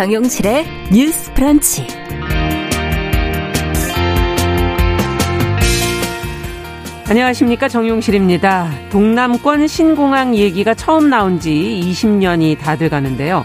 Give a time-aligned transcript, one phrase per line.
[0.00, 1.99] 정용실의 뉴스 브런치.
[7.10, 8.70] 안녕하십니까 정용실입니다.
[8.90, 13.44] 동남권 신공항 얘기가 처음 나온 지 20년이 다 돼가는데요.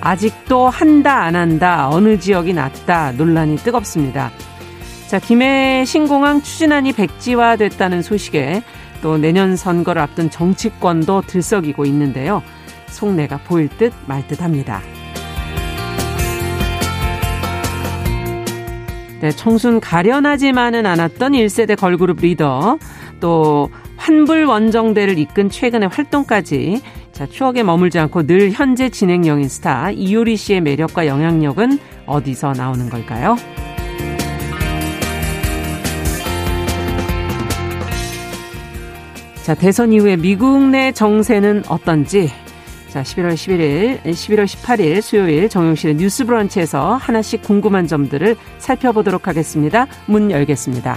[0.00, 4.32] 아직도 한다 안 한다 어느 지역이 낫다 논란이 뜨겁습니다.
[5.06, 8.64] 자 김해 신공항 추진안이 백지화됐다는 소식에
[9.02, 12.42] 또 내년 선거를 앞둔 정치권도 들썩이고 있는데요.
[12.88, 14.82] 속내가 보일 듯 말 듯합니다.
[19.20, 22.78] 네, 청순 가련하지만은 않았던 1세대 걸그룹 리더,
[23.20, 26.80] 또 환불 원정대를 이끈 최근의 활동까지
[27.12, 33.36] 자, 추억에 머물지 않고 늘 현재 진행형인 스타 이효리 씨의 매력과 영향력은 어디서 나오는 걸까요?
[39.42, 42.30] 자, 대선 이후에 미국 내 정세는 어떤지
[42.88, 49.86] 자, 11월 11일, 11월 18일 수요일 정용실의 뉴스 브런치에서 하나씩 궁금한 점들을 살펴보도록 하겠습니다.
[50.06, 50.96] 문 열겠습니다.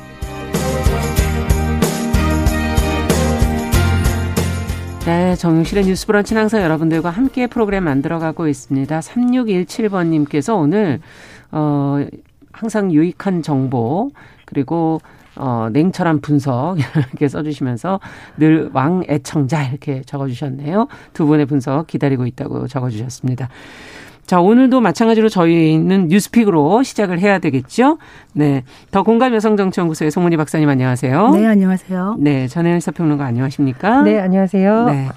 [5.03, 8.99] 네, 정용실의 뉴스 브런치는 항상 여러분들과 함께 프로그램 만들어가고 있습니다.
[8.99, 10.99] 3617번님께서 오늘,
[11.51, 12.05] 어,
[12.51, 14.11] 항상 유익한 정보,
[14.45, 15.01] 그리고
[15.35, 17.99] 어, 냉철한 분석 이렇게 써주시면서
[18.37, 20.87] 늘 왕애청자 이렇게 적어주셨네요.
[21.13, 23.49] 두 분의 분석 기다리고 있다고 적어주셨습니다.
[24.31, 27.97] 자, 오늘도 마찬가지로 저희는 뉴스픽으로 시작을 해야 되겠죠?
[28.31, 28.63] 네.
[28.89, 31.31] 더 공감 여성정치연구소의 송문희 박사님 안녕하세요.
[31.31, 32.15] 네, 안녕하세요.
[32.17, 34.03] 네, 전혜연 사평론가 안녕하십니까?
[34.03, 34.85] 네, 안녕하세요.
[34.85, 35.09] 네.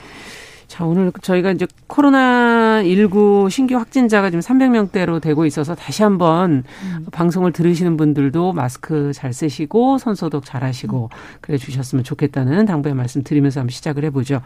[0.67, 7.07] 자, 오늘 저희가 이제 코로나19 신규 확진자가 지금 300명대로 되고 있어서 다시 한번 음.
[7.13, 11.11] 방송을 들으시는 분들도 마스크 잘 쓰시고 손소독 잘 하시고
[11.41, 14.41] 그래 주셨으면 좋겠다는 당부의 말씀 드리면서 한번 시작을 해보죠.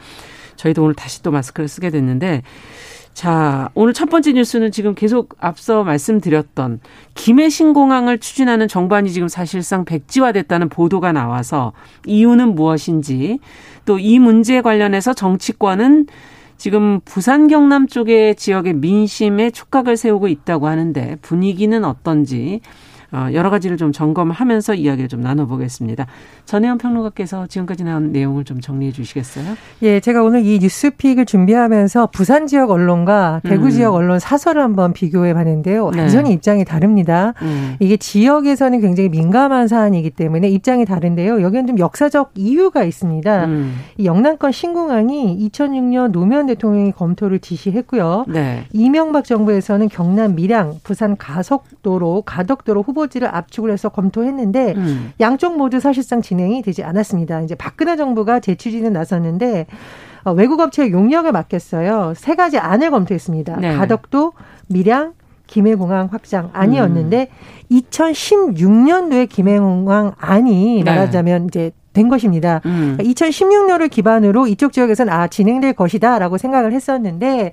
[0.56, 2.42] 저희도 오늘 다시 또 마스크를 쓰게 됐는데
[3.18, 6.78] 자, 오늘 첫 번째 뉴스는 지금 계속 앞서 말씀드렸던
[7.16, 11.72] 김해 신공항을 추진하는 정부안이 지금 사실상 백지화됐다는 보도가 나와서
[12.06, 13.40] 이유는 무엇인지
[13.86, 16.06] 또 이 문제에 관련해서 정치권은
[16.58, 22.66] 지금 부산 경남 쪽의 지역의 민심에 촉각을 세우고 있다고 하는데 분위기는 어떤지 어,
[23.32, 26.06] 여러 가지를 좀 점검하면서 이야기를 좀 나눠보겠습니다.
[26.44, 29.56] 전혜원 평론가께서 지금까지 나온 내용을 좀 정리해 주시겠어요?
[29.82, 33.70] 예, 제가 오늘 이 뉴스픽을 준비하면서 부산 지역 언론과 대구 음.
[33.70, 35.90] 지역 언론 사설을 한번 비교해 봤는데요.
[35.90, 36.00] 네.
[36.00, 37.32] 완전히 입장이 다릅니다.
[37.42, 37.76] 음.
[37.80, 41.40] 이게 지역에서는 굉장히 민감한 사안이기 때문에 입장이 다른데요.
[41.42, 43.44] 여기는 좀 역사적 이유가 있습니다.
[43.46, 43.74] 음.
[43.96, 48.26] 이 영남권 신공항이 2006년 노무현 대통령이 검토를 지시했고요.
[48.28, 48.64] 네.
[48.72, 55.12] 이명박 정부에서는 경남 밀양, 부산 가속도로, 가덕도로 후보 지를 압축을 해서 검토했는데 음.
[55.20, 57.40] 양쪽 모두 사실상 진행이 되지 않았습니다.
[57.42, 59.66] 이제 박근혜 정부가 재추진에 나섰는데
[60.24, 62.14] 어, 외국 업체에 용역을 맡겼어요.
[62.16, 63.56] 세 가지 안을 검토했습니다.
[63.56, 63.76] 네.
[63.76, 64.32] 가덕도,
[64.68, 65.14] 밀양,
[65.46, 67.28] 김해공항 확장 안이었는데
[67.70, 70.90] 2016년도에 김해공항 안이 네.
[70.90, 72.60] 말하자면 이제 된 것입니다.
[72.66, 72.96] 음.
[73.00, 77.52] 2016년을 기반으로 이쪽 지역에서는 아 진행될 것이다라고 생각을 했었는데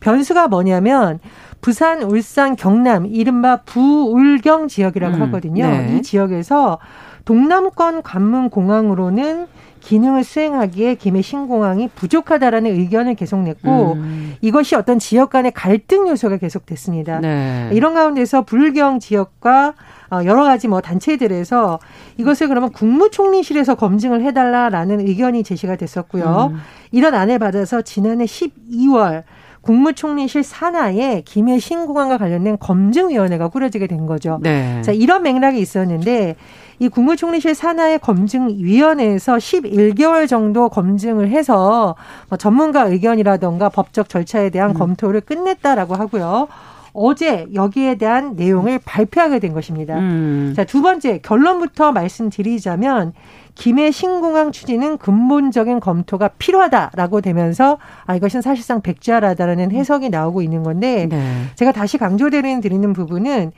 [0.00, 1.18] 변수가 뭐냐면
[1.60, 5.68] 부산, 울산, 경남 이른바 부울경 지역이라고 음, 하거든요.
[5.68, 5.96] 네.
[5.96, 6.78] 이 지역에서
[7.24, 9.46] 동남권 관문 공항으로는
[9.80, 14.34] 기능을 수행하기에 김해 신공항이 부족하다라는 의견을 계속 냈고 음.
[14.40, 17.20] 이것이 어떤 지역 간의 갈등 요소가 계속됐습니다.
[17.20, 17.70] 네.
[17.72, 19.74] 이런 가운데서 불경 지역과
[20.10, 21.78] 어, 여러 가지 뭐 단체들에서
[22.18, 26.50] 이것을 그러면 국무총리실에서 검증을 해달라라는 의견이 제시가 됐었고요.
[26.52, 26.58] 음.
[26.90, 29.22] 이런 안을 받아서 지난해 12월
[29.62, 34.38] 국무총리실 산하에 김해 신공항과 관련된 검증위원회가 꾸려지게 된 거죠.
[34.42, 34.80] 네.
[34.82, 36.36] 자, 이런 맥락이 있었는데
[36.78, 41.94] 이 국무총리실 산하의 검증위원회에서 11개월 정도 검증을 해서
[42.28, 46.48] 뭐 전문가 의견이라던가 법적 절차에 대한 검토를 끝냈다라고 하고요.
[46.92, 49.98] 어제 여기에 대한 내용을 발표하게 된 것입니다.
[49.98, 50.52] 음.
[50.56, 53.12] 자, 두 번째 결론부터 말씀드리자면
[53.54, 61.06] 김해 신공항 추진은 근본적인 검토가 필요하다라고 되면서 아 이것은 사실상 백지화라다라는 해석이 나오고 있는 건데
[61.10, 61.44] 네.
[61.56, 63.52] 제가 다시 강조드리는 드리는 부분은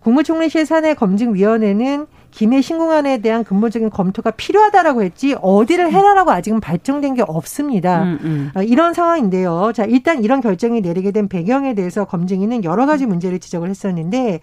[0.00, 7.22] 국무총리실 산해 검증위원회는 김해 신공항에 대한 근본적인 검토가 필요하다라고 했지 어디를 해라라고 아직은 발정된 게
[7.26, 8.02] 없습니다.
[8.02, 8.50] 음, 음.
[8.54, 9.72] 어, 이런 상황인데요.
[9.74, 14.40] 자, 일단 이런 결정이 내리게 된 배경에 대해서 검증위는 여러 가지 문제를 지적을 했었는데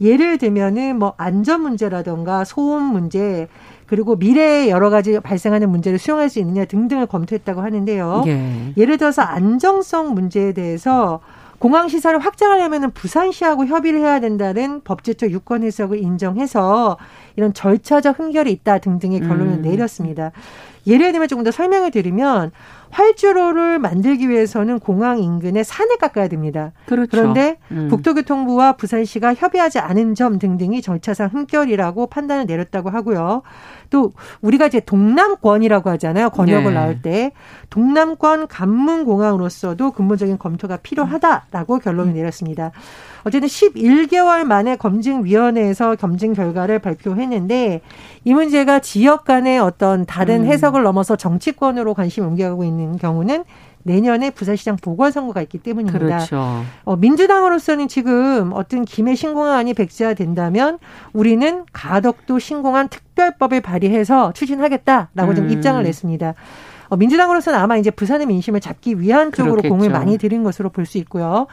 [0.00, 3.48] 예를 들면은 뭐 안전 문제라던가 소음 문제
[3.86, 8.24] 그리고 미래에 여러 가지 발생하는 문제를 수용할 수 있느냐 등등을 검토했다고 하는데요.
[8.26, 8.72] 예.
[8.76, 11.20] 예를 들어서 안정성 문제에 대해서
[11.60, 16.96] 공항 시설을 확장하려면 부산시하고 협의를 해야 된다는 법제적 유권 해석을 인정해서
[17.36, 19.62] 이런 절차적 흠결이 있다 등등의 결론을 음.
[19.62, 20.32] 내렸습니다.
[20.86, 22.50] 예를 들면 조금 더 설명을 드리면
[22.90, 26.72] 활주로를 만들기 위해서는 공항 인근에 산을 깎아야 됩니다.
[26.86, 27.10] 그렇죠.
[27.10, 27.88] 그런데 음.
[27.88, 33.42] 국토교통부와 부산시가 협의하지 않은 점 등등이 절차상 흠결이라고 판단을 내렸다고 하고요.
[33.90, 36.30] 또 우리가 이제 동남권이라고 하잖아요.
[36.30, 36.78] 권역을 네.
[36.78, 37.32] 나올 때
[37.70, 42.72] 동남권 관문공항으로서도 근본적인 검토가 필요하다라고 결론을 내렸습니다.
[43.24, 47.80] 어쨌든 11개월 만에 검증위원회에서 검증 결과를 발표했는데
[48.24, 50.46] 이 문제가 지역 간의 어떤 다른 음.
[50.46, 53.44] 해석을 넘어서 정치권으로 관심을 옮겨가고 있는 경우는
[53.82, 55.98] 내년에 부산시장 보궐선거가 있기 때문입니다.
[55.98, 56.62] 그렇죠.
[56.84, 60.78] 어, 민주당으로서는 지금 어떤 김해 신공항안이 백지화된다면
[61.14, 65.50] 우리는 가덕도 신공항 특별법을 발의해서 추진하겠다라고 좀 음.
[65.50, 66.34] 입장을 냈습니다.
[66.90, 69.74] 어, 민주당으로서는 아마 이제 부산의 민심을 잡기 위한 쪽으로 그렇겠죠.
[69.74, 71.46] 공을 많이 들인 것으로 볼 수 있고요.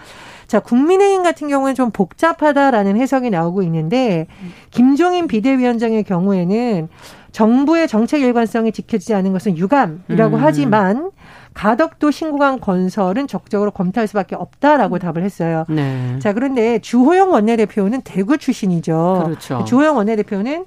[0.48, 4.28] 자, 국민의힘 같은 경우는 좀 복잡하다라는 해석이 나오고 있는데
[4.72, 6.88] 김종인 비대위원장의 경우에는
[7.32, 10.42] 정부의 정책 일관성이 지켜지지 않은 것은 유감이라고 음.
[10.42, 11.12] 하지만
[11.54, 15.66] 가덕도 신공항 건설은 적극적으로 검토할 수밖에 없다라고 답을 했어요.
[15.70, 16.18] 네.
[16.20, 19.24] 자, 그런데 주호영 원내대표는 대구 출신이죠.
[19.26, 19.66] 그렇죠.
[19.66, 20.66] 주호영 원내대표는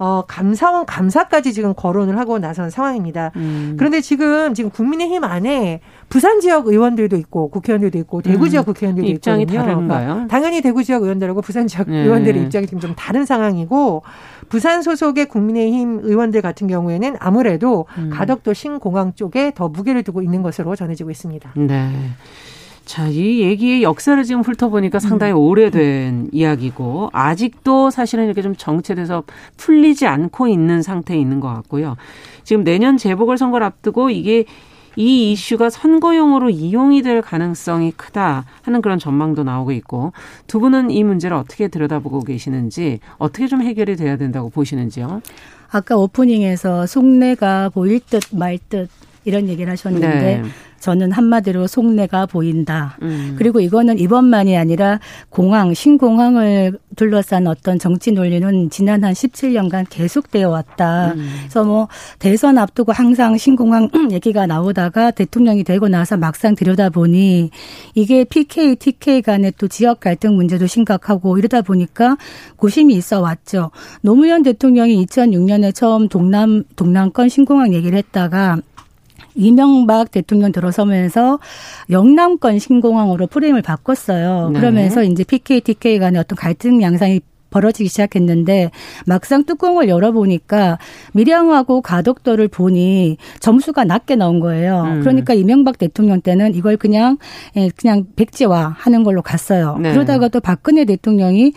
[0.00, 3.32] 어, 감사원 감사까지 지금 거론을 하고 나선 상황입니다.
[3.36, 3.76] 음.
[3.78, 8.48] 그런데 지금 지금 국민의힘 안에 부산 지역 의원들도 있고 국회의원들도 있고 대구 음.
[8.48, 9.62] 지역 국회의원들도 입장이 있거든요.
[9.62, 10.06] 다른가요?
[10.06, 11.98] 그러니까 당연히 대구 지역 의원들하고 부산 지역 네.
[11.98, 14.02] 의원들의 입장이 지금 좀 다른 상황이고
[14.48, 18.08] 부산 소속의 국민의힘 의원들 같은 경우에는 아무래도 음.
[18.10, 21.52] 가덕도 신공항 쪽에 더 무게를 두고 있는 것으로 전해지고 있습니다.
[21.56, 21.90] 네.
[22.84, 29.22] 자, 이 얘기의 역사를 지금 훑어보니까 상당히 오래된 이야기고, 아직도 사실은 이렇게 좀 정체돼서
[29.56, 31.96] 풀리지 않고 있는 상태에 있는 것 같고요.
[32.42, 34.44] 지금 내년 재보궐 선거를 앞두고 이게
[34.96, 40.12] 이 이슈가 선거용으로 이용이 될 가능성이 크다 하는 그런 전망도 나오고 있고,
[40.48, 45.22] 두 분은 이 문제를 어떻게 들여다보고 계시는지, 어떻게 좀 해결이 돼야 된다고 보시는지요?
[45.70, 48.88] 아까 오프닝에서 속내가 보일 듯 말 듯
[49.24, 50.42] 이런 얘기를 하셨는데 네.
[50.80, 52.96] 저는 한마디로 속내가 보인다.
[53.02, 53.36] 음.
[53.38, 54.98] 그리고 이거는 이번만이 아니라
[55.28, 61.12] 공항, 신공항을 둘러싼 어떤 정치 논리는 지난 한 17년간 계속되어 왔다.
[61.12, 61.28] 음.
[61.42, 61.88] 그래서 뭐
[62.18, 67.50] 대선 앞두고 항상 신공항 얘기가 나오다가 대통령이 되고 나서 막상 들여다보니
[67.94, 72.16] 이게 PK, TK 간의 또 지역 갈등 문제도 심각하고 이러다 보니까
[72.56, 73.70] 고심이 있어 왔죠.
[74.02, 78.58] 노무현 대통령이 2006년에 처음 동남, 동남권 신공항 얘기를 했다가
[79.40, 81.38] 이명박 대통령 들어서면서
[81.90, 84.50] 영남권 신공항으로 프레임을 바꿨어요.
[84.50, 84.60] 네.
[84.60, 88.70] 그러면서 이제 PK, TK 간의 어떤 갈등 양상이 벌어지기 시작했는데
[89.06, 90.78] 막상 뚜껑을 열어보니까
[91.12, 94.82] 밀양하고 가덕도를 보니 점수가 낮게 나온 거예요.
[94.82, 95.00] 음.
[95.00, 97.18] 그러니까 이명박 대통령 때는 이걸 그냥
[97.56, 99.76] 예, 그냥 백지화 하는 걸로 갔어요.
[99.80, 99.92] 네.
[99.92, 101.52] 그러다가 또 박근혜 대통령이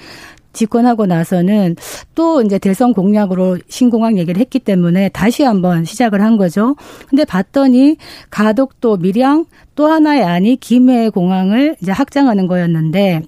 [0.53, 1.75] 집권하고 나서는
[2.15, 6.75] 또 이제 대선 공약으로 신공항 얘기를 했기 때문에 다시 한번 시작을 한 거죠.
[7.10, 7.98] 근데 봤더니
[8.29, 9.45] 가덕도 밀양
[9.75, 13.24] 또 하나의 안이 김해 공항을 이제 확장하는 거였는데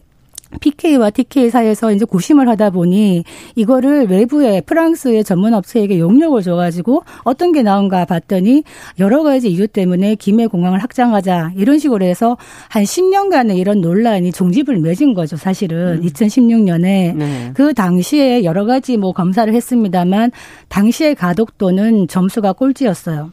[0.59, 3.23] PK와 TK 사이에서 이제 고심을 하다 보니
[3.55, 8.63] 이거를 외부의 프랑스의 전문 업체에게 용역을 줘가지고 어떤 게 나온가 봤더니
[8.99, 12.37] 여러 가지 이유 때문에 김해 공항을 확장하자 이런 식으로 해서
[12.69, 17.51] 한 10년간의 이런 논란이 종집을 맺은 거죠 사실은 2016년에 네.
[17.53, 20.31] 그 당시에 여러 가지 뭐 검사를 했습니다만
[20.69, 23.31] 당시의 가덕도는 점수가 꼴찌였어요.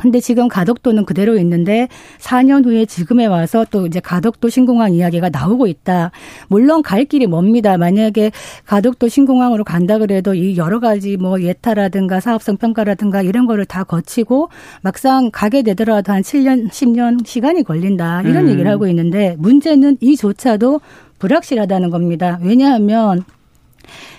[0.00, 1.88] 근데 지금 가덕도는 그대로 있는데
[2.18, 6.10] 4년 후에 지금에 와서 또 이제 가덕도 신공항 이야기가 나오고 있다.
[6.48, 7.76] 물론 갈 길이 멉니다.
[7.76, 8.30] 만약에
[8.66, 14.50] 가덕도 신공항으로 간다 그래도 이 여러 가지 뭐 예타라든가 사업성 평가라든가 이런 거를 다 거치고
[14.82, 18.22] 막상 가게 되더라도 한 7년, 10년 시간이 걸린다.
[18.22, 18.50] 이런 음.
[18.50, 20.80] 얘기를 하고 있는데 문제는 이조차도
[21.18, 22.38] 불확실하다는 겁니다.
[22.42, 23.24] 왜냐하면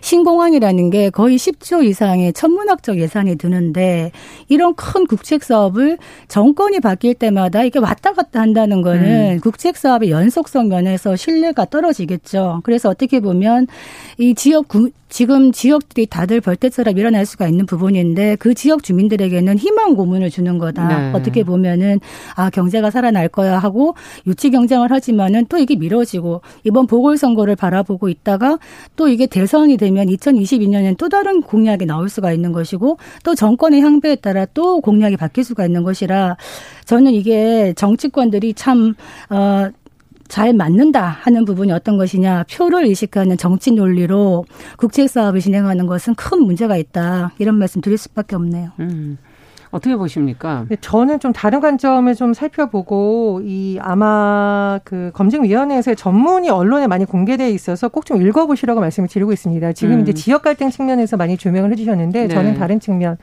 [0.01, 4.11] 신공항이라는 게 거의 10조 이상의 천문학적 예산이 드는데
[4.47, 10.67] 이런 큰 국책 사업을 정권이 바뀔 때마다 이렇게 왔다 갔다 한다는 거는 국책 사업의 연속성
[10.69, 12.61] 면에서 신뢰가 떨어지겠죠.
[12.63, 13.67] 그래서 어떻게 보면
[14.17, 19.95] 이 지역 구- 지금 지역들이 다들 벌떼처럼 일어날 수가 있는 부분인데 그 지역 주민들에게는 희망
[19.95, 20.87] 고문을 주는 거다.
[20.87, 21.17] 네.
[21.17, 21.99] 어떻게 보면은
[22.35, 23.95] 아 경제가 살아날 거야 하고
[24.27, 28.59] 유치 경쟁을 하지만은 또 이게 미뤄지고 이번 보궐선거를 바라보고 있다가
[28.95, 34.15] 또 이게 대선이 되면 2022년엔 또 다른 공약이 나올 수가 있는 것이고 또 정권의 향배에
[34.15, 36.37] 따라 또 공약이 바뀔 수가 있는 것이라
[36.85, 38.95] 저는 이게 정치권들이 참
[39.29, 39.69] 어.
[40.29, 44.45] 잘 맞는다 하는 부분이 어떤 것이냐 표를 의식하는 정치 논리로
[44.77, 48.69] 국책 사업을 진행하는 것은 큰 문제가 있다 이런 말씀 드릴 수밖에 없네요.
[48.79, 49.17] 음.
[49.71, 50.65] 어떻게 보십니까?
[50.67, 57.49] 근데 저는 좀 다른 관점을 좀 살펴보고 이 아마 그 검증위원회에서의 전문이 언론에 많이 공개돼
[57.51, 59.73] 있어서 꼭 좀 읽어보시라고 말씀을 드리고 있습니다.
[59.73, 60.01] 지금 음.
[60.01, 62.27] 이제 지역 갈등 측면에서 많이 조명을 해주셨는데 네.
[62.27, 63.17] 저는 다른 측면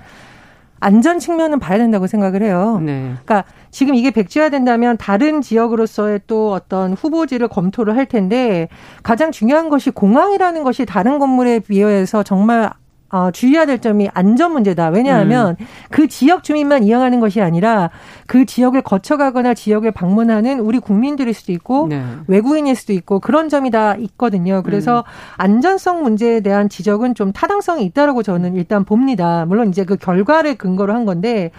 [0.79, 2.81] 안전 측면은 봐야 된다고 생각을 해요.
[2.85, 3.15] 네.
[3.25, 8.69] 그러니까 지금 이게 백지화 된다면 다른 지역으로서의 또 어떤 후보지를 검토를 할 텐데
[9.03, 12.71] 가장 중요한 것이 공항이라는 것이 다른 건물에 비해서 정말
[13.17, 14.89] 어, 주의해야 될 점이 안전 문제다.
[14.89, 15.57] 왜냐하면
[15.91, 17.89] 그 지역 주민만 이용하는 것이 아니라
[18.27, 22.05] 그 지역을 거쳐가거나 지역을 방문하는 우리 국민들일 수도 있고 네.
[22.27, 24.63] 외국인일 수도 있고 그런 점이 다 있거든요.
[24.63, 25.05] 그래서
[25.39, 29.47] 안전성 문제에 대한 지적은 좀 타당성이 있다라고 저는 일단 봅니다.
[29.47, 31.53] 물론 이제 그 결과를 근거로 한 건데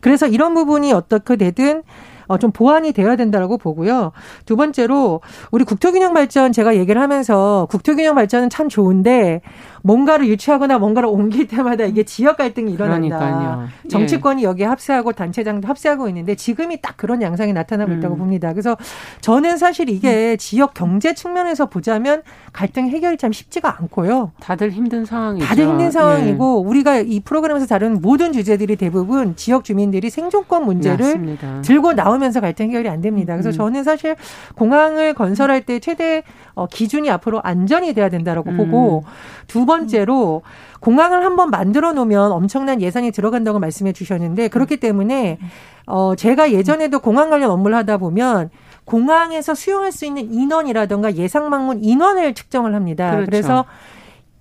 [0.00, 1.84] 그래서 이런 부분이 어떻게 되든
[2.26, 4.12] 어, 좀 보완이 되어야 된다라고 보고요.
[4.46, 9.42] 두 번째로 우리 국토균형 발전 제가 얘기를 하면서 국토균형 발전은 참 좋은데
[9.84, 13.18] 뭔가를 유치하거나 뭔가를 옮길 때마다 이게 지역 갈등이 일어난다.
[13.18, 13.68] 그러니까요.
[13.90, 17.98] 정치권이 여기에 합세하고 단체장도 합세하고 있는데 지금이 딱 그런 양상이 나타나고 음.
[17.98, 18.52] 있다고 봅니다.
[18.54, 18.78] 그래서
[19.20, 22.22] 저는 사실 이게 지역 경제 측면에서 보자면
[22.54, 24.32] 갈등 해결이 참 쉽지가 않고요.
[24.40, 25.44] 다들 힘든 상황이죠.
[25.44, 25.90] 다들 힘든 예.
[25.90, 31.60] 상황이고 우리가 이 프로그램에서 다룬 모든 주제들이 대부분 지역 주민들이 생존권 문제를 맞습니다.
[31.60, 33.34] 들고 나오면서 갈등 해결이 안 됩니다.
[33.34, 33.52] 그래서 음.
[33.52, 34.16] 저는 사실
[34.54, 36.22] 공항을 건설할 때 최대
[36.54, 38.56] 어, 기준이 앞으로 안전이 돼야 된다라고 음.
[38.56, 39.04] 보고
[39.46, 40.42] 두 번째로
[40.80, 45.38] 공항을 한번 만들어 놓으면 엄청난 예산이 들어간다고 말씀해 주셨는데 그렇기 때문에
[45.86, 48.50] 어 제가 예전에도 공항 관련 업무를 하다 보면
[48.84, 53.10] 공항에서 수용할 수 있는 인원이라든가 예상 방문 인원을 측정을 합니다.
[53.12, 53.26] 그렇죠.
[53.26, 53.64] 그래서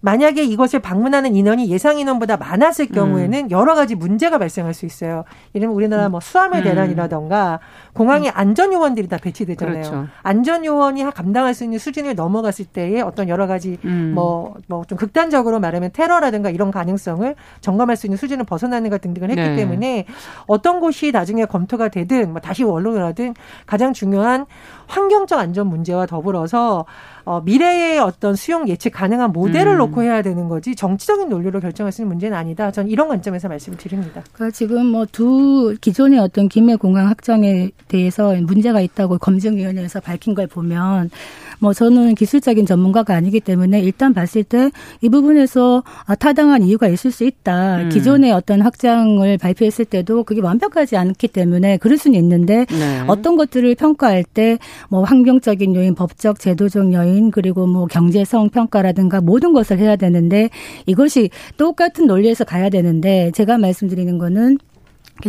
[0.03, 2.93] 만약에 이것을 방문하는 인원이 예상 인원보다 많았을 음.
[2.93, 5.23] 경우에는 여러 가지 문제가 발생할 수 있어요.
[5.53, 6.63] 이러면 우리나라 뭐 수화물 음.
[6.65, 7.61] 대란이라던가
[7.93, 9.75] 공항에 안전 요원들이 다 배치되잖아요.
[9.75, 10.07] 그렇죠.
[10.21, 14.11] 안전 요원이 감당할 수 있는 수준을 넘어갔을 때의 어떤 여러 가지 음.
[14.13, 19.41] 뭐뭐 좀 극단적으로 말하면 테러라든가 이런 가능성을 점검할 수 있는 수준을 벗어나는 것 등등을 했기
[19.41, 19.55] 네.
[19.55, 20.05] 때문에
[20.47, 24.47] 어떤 곳이 나중에 검토가 되든 뭐 다시 하든 가장 중요한
[24.87, 26.85] 환경적 안전 문제와 더불어서
[27.25, 29.77] 어, 미래의 어떤 수용 예측 가능한 모델을 음.
[29.77, 32.69] 놓고 해야 되는 거지 정치적인 논리로 결정할 수 있는 문제는 아니다.
[32.71, 34.21] 전 이런 관점에서 말씀을 드립니다.
[34.33, 40.47] 그러니까 지금 뭐 두 기존의 어떤 김해 공항 확장에 대해서 문제가 있다고 검증위원회에서 밝힌 걸
[40.47, 41.11] 보면
[41.59, 44.69] 뭐 저는 기술적인 전문가가 아니기 때문에 일단 봤을 때
[45.01, 47.77] 이 부분에서 아, 타당한 이유가 있을 수 있다.
[47.83, 47.89] 음.
[47.89, 53.03] 기존의 어떤 확장을 발표했을 때도 그게 완벽하지 않기 때문에 그럴 수는 있는데 네.
[53.07, 54.57] 어떤 것들을 평가할 때
[54.89, 60.49] 뭐 환경적인 요인, 법적, 제도적 요인, 그리고 뭐 경제성 평가라든가 모든 것을 해야 되는데
[60.85, 64.57] 이것이 똑같은 논리에서 가야 되는데 제가 말씀드리는 거는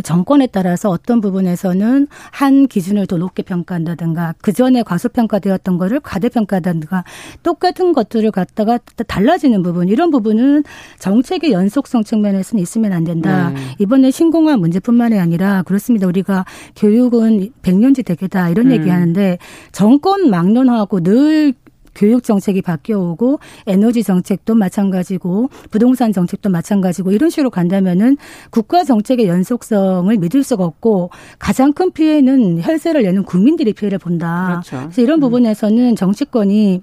[0.03, 7.03] 정권에 따라서 어떤 부분에서는 한 기준을 더 높게 평가한다든가 그 전에 과소평가되었던 거를 과대평가한다든가
[7.43, 10.63] 똑같은 것들을 갖다가 달라지는 부분 이런 부분은
[10.99, 13.51] 정책의 연속성 측면에서는 있으면 안 된다.
[13.51, 13.59] 네.
[13.79, 16.07] 이번에 신공항 문제뿐만이 아니라 그렇습니다.
[16.07, 18.71] 우리가 교육은 백년지 대계다 이런 음.
[18.71, 19.37] 얘기하는데
[19.71, 21.53] 정권 막론하고 늘
[21.95, 28.17] 교육 정책이 바뀌어오고 에너지 정책도 마찬가지고 부동산 정책도 마찬가지고 이런 식으로 간다면은
[28.51, 31.09] 국가 정책의 연속성을 믿을 수가 없고
[31.39, 34.61] 가장 큰 피해는 혈세를 내는 국민들이 피해를 본다.
[34.63, 34.87] 그렇죠.
[34.87, 36.81] 그래서 이런 부분에서는 정치권이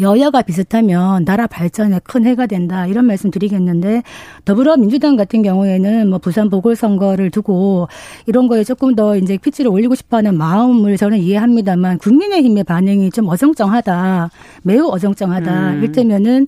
[0.00, 4.02] 여야가 비슷하면 나라 발전에 큰 해가 된다 이런 말씀 드리겠는데
[4.44, 7.88] 더불어민주당 같은 경우에는 뭐 부산 보궐선거를 두고
[8.26, 14.30] 이런 거에 조금 더 이제 피치를 올리고 싶어하는 마음을 저는 이해합니다만 국민의힘의 반응이 좀 어정쩡하다
[14.62, 15.82] 매우 어정쩡하다 음.
[15.82, 16.46] 일테면은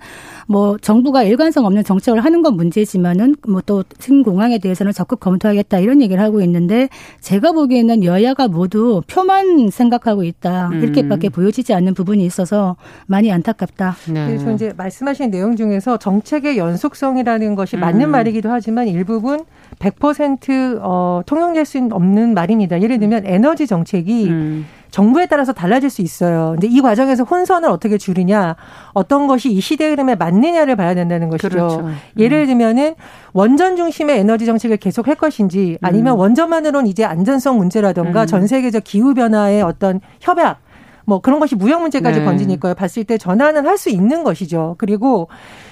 [0.49, 6.01] 뭐 정부가 일관성 없는 정책을 하는 건 문제지만은 뭐 또 신공항에 대해서는 적극 검토하겠다 이런
[6.01, 6.89] 얘기를 하고 있는데
[7.21, 10.83] 제가 보기에는 여야가 모두 표만 생각하고 있다 음.
[10.83, 12.77] 이렇게밖에 보여지지 않는 부분이 있어서
[13.07, 13.95] 많이 안타깝다.
[14.11, 14.27] 네.
[14.27, 18.11] 그래서 이제 말씀하신 내용 중에서 정책의 연속성이라는 것이 맞는 음.
[18.11, 19.45] 말이기도 하지만 일부분
[19.79, 22.81] 100% 어, 통용될 수 없는 말입니다.
[22.81, 24.67] 예를 들면 에너지 정책이 음.
[24.91, 26.53] 정부에 따라서 달라질 수 있어요.
[26.53, 28.57] 근데 이 과정에서 혼선을 어떻게 줄이냐,
[28.93, 31.49] 어떤 것이 이 시대 흐름에 맞느냐를 봐야 된다는 것이죠.
[31.49, 31.81] 그렇죠.
[31.81, 31.97] 음.
[32.19, 32.95] 예를 들면은
[33.33, 36.19] 원전 중심의 에너지 정책을 계속 할 것인지 아니면 음.
[36.21, 38.27] 원전만으로는 이제 안전성 문제라던가 음.
[38.27, 40.61] 전 세계적 기후 변화의 어떤 협약
[41.05, 42.25] 뭐 그런 것이 무역 문제까지 네.
[42.25, 42.75] 번지니까요.
[42.75, 44.75] 봤을 때 전환은 할 수 있는 것이죠.
[44.77, 45.29] 그리고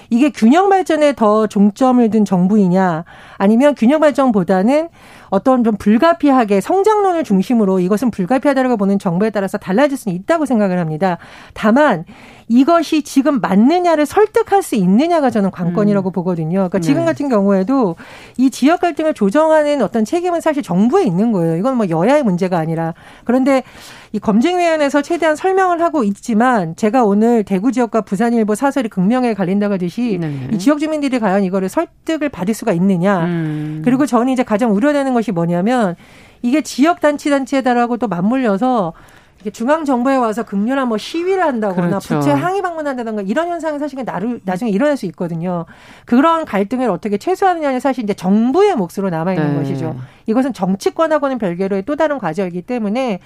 [0.09, 3.03] 이게 균형 발전에 더 종점을 둔 정부이냐
[3.37, 4.89] 아니면 균형 발전보다는
[5.29, 11.17] 어떤 좀 불가피하게 성장론을 중심으로 이것은 불가피하다고 보는 정부에 따라서 달라질 수는 있다고 생각을 합니다.
[11.53, 12.05] 다만
[12.49, 16.55] 이것이 지금 맞느냐를 설득할 수 있느냐가 저는 관건이라고 보거든요.
[16.59, 17.05] 그러니까 지금 네.
[17.05, 17.97] 같은 경우에도
[18.37, 21.57] 이 지역 갈등을 조정하는 어떤 책임은 사실 정부에 있는 거예요.
[21.57, 22.93] 이건 뭐 여야의 문제가 아니라
[23.25, 23.63] 그런데
[24.13, 29.96] 이 검증위원회에서 최대한 설명을 하고 있지만 제가 오늘 대구 지역과 부산일보 사설이 극명하게 갈린다고 하듯이
[30.01, 30.47] 네.
[30.51, 33.25] 이 지역 주민들이 과연 이거를 설득을 받을 수가 있느냐.
[33.25, 33.81] 음.
[33.83, 35.95] 그리고 저는 이제 가장 우려되는 것이 뭐냐면
[36.41, 38.93] 이게 지역 단체 단체다라고 또 맞물려서
[39.39, 42.15] 이게 중앙 정부에 와서 극렬한 뭐 시위를 한다거나 그렇죠.
[42.15, 45.65] 부채 항의 방문한다던가 이런 현상이 사실은 나루, 나중에 일어날 수 있거든요.
[46.05, 49.59] 그런 갈등을 어떻게 최소화하느냐는 사실 이제 정부의 몫으로 남아 있는 네.
[49.59, 49.95] 것이죠.
[50.25, 53.19] 이것은 정치권하고는 별개로의 또 다른 과제이기 때문에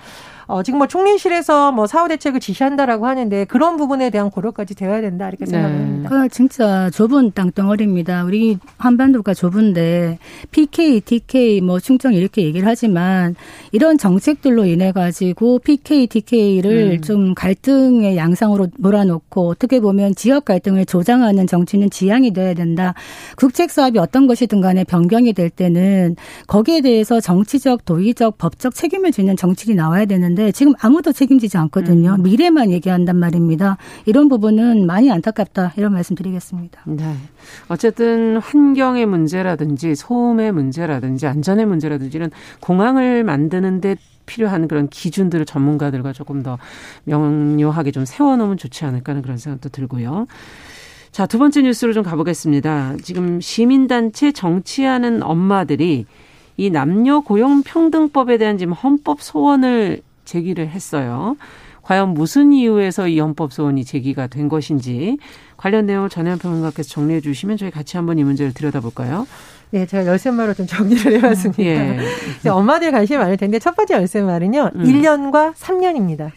[0.51, 5.29] 어, 지금 뭐 총리실에서 뭐 사후 대책을 지시한다라고 하는데 그런 부분에 대한 고려까지 되어야 된다
[5.29, 5.81] 이렇게 생각을 네.
[5.81, 6.09] 합니다.
[6.09, 8.25] 그 진짜 좁은 땅덩어리입니다.
[8.25, 10.19] 우리 한반도가 좁은데
[10.51, 13.35] PK, TK 뭐 충청 이렇게 얘기를 하지만
[13.71, 17.01] 이런 정책들로 인해 가지고 PK, TK를 음.
[17.01, 22.93] 좀 갈등의 양상으로 몰아놓고 어떻게 보면 지역 갈등을 조장하는 정치는 지향이 돼야 된다.
[23.37, 26.17] 국책 사업이 어떤 것이든 간에 변경이 될 때는
[26.47, 32.15] 거기에 대해서 정치적, 도의적, 법적 책임을 지는 정치인이 나와야 되는데 지금 아무도 책임지지 않거든요.
[32.17, 32.23] 음.
[32.23, 33.77] 미래만 얘기한단 말입니다.
[34.05, 36.81] 이런 부분은 많이 안타깝다 이런 말씀드리겠습니다.
[36.87, 37.15] 네.
[37.67, 42.31] 어쨌든 환경의 문제라든지 소음의 문제라든지 안전의 문제라든지 이런
[42.61, 46.57] 공항을 만드는데 필요한 그런 기준들을 전문가들과 조금 더
[47.03, 50.27] 명료하게 좀 세워놓으면 좋지 않을까 하는 그런 생각도 들고요.
[51.11, 52.95] 자, 두 번째 뉴스로 좀 가보겠습니다.
[53.03, 56.05] 지금 시민단체 정치하는 엄마들이
[56.55, 61.35] 이 남녀 고용 평등법에 대한 지금 헌법 소원을 제기를 했어요.
[61.81, 65.17] 과연 무슨 이유에서 이 헌법 소원이 제기가 된 것인지
[65.57, 69.27] 관련 내용을 전혜연 평론가께서 정리해 주시면 저희 같이 한번 이 문제를 들여다볼까요?
[69.71, 71.63] 네, 제가 열쇠말로 좀 정리를 해봤습니다.
[71.63, 71.99] 예.
[72.49, 74.71] 엄마들 관심이 많을 텐데 첫 번째 열쇠말은요.
[74.75, 74.83] 음.
[74.83, 76.31] 1년과 3년입니다.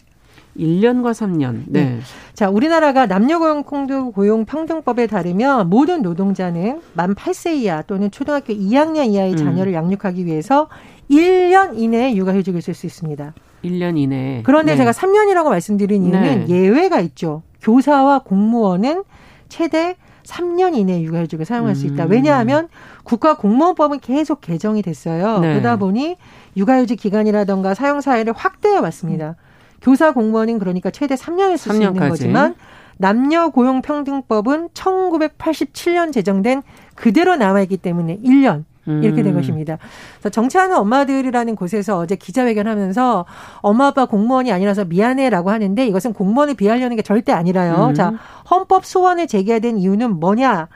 [0.57, 1.63] 1년과 3년.
[1.67, 1.99] 네.
[2.33, 9.07] 자, 우리나라가 남녀고용 평등 고용 평등법에 따르면 모든 노동자는 만 8세 이하 또는 초등학교 2학년
[9.09, 9.37] 이하의 음.
[9.37, 10.69] 자녀를 양육하기 위해서
[11.11, 13.33] 1년 이내에 육아휴직을 쓸 수 있습니다.
[13.65, 14.41] 1년 이내에.
[14.43, 14.77] 그런데 네.
[14.77, 16.47] 제가 3년이라고 말씀드린 이유는 네.
[16.47, 17.43] 예외가 있죠.
[17.61, 19.03] 교사와 공무원은
[19.49, 22.05] 최대 3년 이내에 육아휴직을 사용할 수 있다.
[22.05, 22.11] 음.
[22.11, 22.67] 왜냐하면
[23.03, 25.39] 국가공무원법은 계속 개정이 됐어요.
[25.39, 25.53] 네.
[25.53, 26.17] 그러다 보니
[26.57, 29.35] 육아휴직 기간이라던가 사용 사회를 확대해 왔습니다.
[29.81, 32.09] 교사 공무원은 그러니까 최대 3년을 쓸 수 있는 3년까지.
[32.09, 32.55] 거지만
[32.97, 36.63] 남녀 고용 평등법은 1987년 제정된
[36.95, 39.33] 그대로 남아 있기 때문에 1년 이렇게 된 음.
[39.35, 39.77] 것입니다.
[40.19, 43.25] 그래서 정치하는 엄마들이라는 곳에서 어제 기자회견하면서
[43.61, 47.87] 엄마 아빠 공무원이 아니라서 미안해라고 하는데 이것은 공무원을 비하려는 게 절대 아니라요.
[47.89, 47.93] 음.
[47.93, 48.13] 자
[48.49, 50.67] 헌법 소원을 제기해야 된 이유는 뭐냐?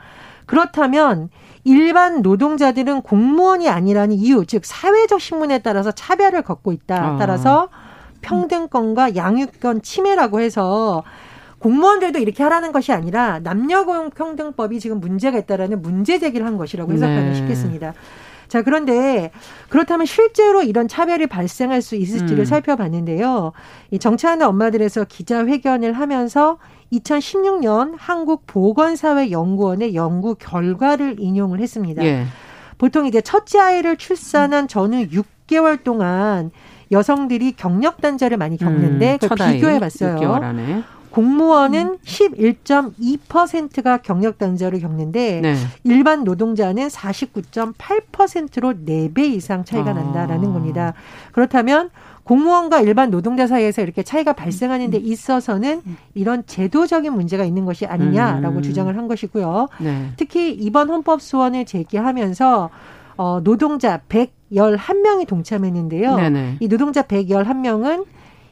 [0.46, 1.30] 그렇다면
[1.64, 6.96] 일반 노동자들은 공무원이 아니라는 이유, 즉 사회적 신문에 따라서 차별을 겪고 있다.
[6.96, 7.16] 아.
[7.18, 7.68] 따라서
[8.22, 11.02] 평등권과 양육권 침해라고 해서
[11.60, 17.34] 공무원들도 이렇게 하라는 것이 아니라 남녀고용평등법이 지금 문제가 있다라는 문제 제기를 한 것이라고 해석하면 네.
[17.34, 17.94] 쉽겠습니다.
[18.48, 19.30] 자, 그런데
[19.68, 22.44] 그렇다면 실제로 이런 차별이 발생할 수 있을지를 음.
[22.44, 23.52] 살펴봤는데요.
[23.92, 26.58] 이 정치하는 엄마들에서 기자회견을 하면서
[26.92, 32.04] 2016년 한국보건사회연구원의 연구 결과를 인용을 했습니다.
[32.04, 32.24] 예.
[32.76, 36.50] 보통 이제 첫째 아이를 출산한 전후 6개월 동안
[36.90, 40.16] 여성들이 경력 단절을 많이 겪는데 음, 그걸 비교해 봤어요.
[41.10, 41.12] 6개월 안에.
[41.12, 45.54] 공무원은 11.2%가 경력 단절을 겪는데 네.
[45.84, 49.94] 일반 노동자는 49.8%로 4배 이상 차이가 아.
[49.94, 50.94] 난다라는 겁니다.
[51.32, 51.90] 그렇다면
[52.24, 55.82] 공무원과 일반 노동자 사이에서 이렇게 차이가 발생하는 데 있어서는
[56.14, 58.62] 이런 제도적인 문제가 있는 것이 아니냐라고 음.
[58.62, 59.68] 주장을 한 것이고요.
[59.80, 60.10] 네.
[60.16, 62.70] 특히 이번 헌법 소원을 제기하면서
[63.16, 66.16] 어, 노동자 111명이 동참했는데요.
[66.16, 66.56] 네네.
[66.60, 68.04] 이 노동자 111명은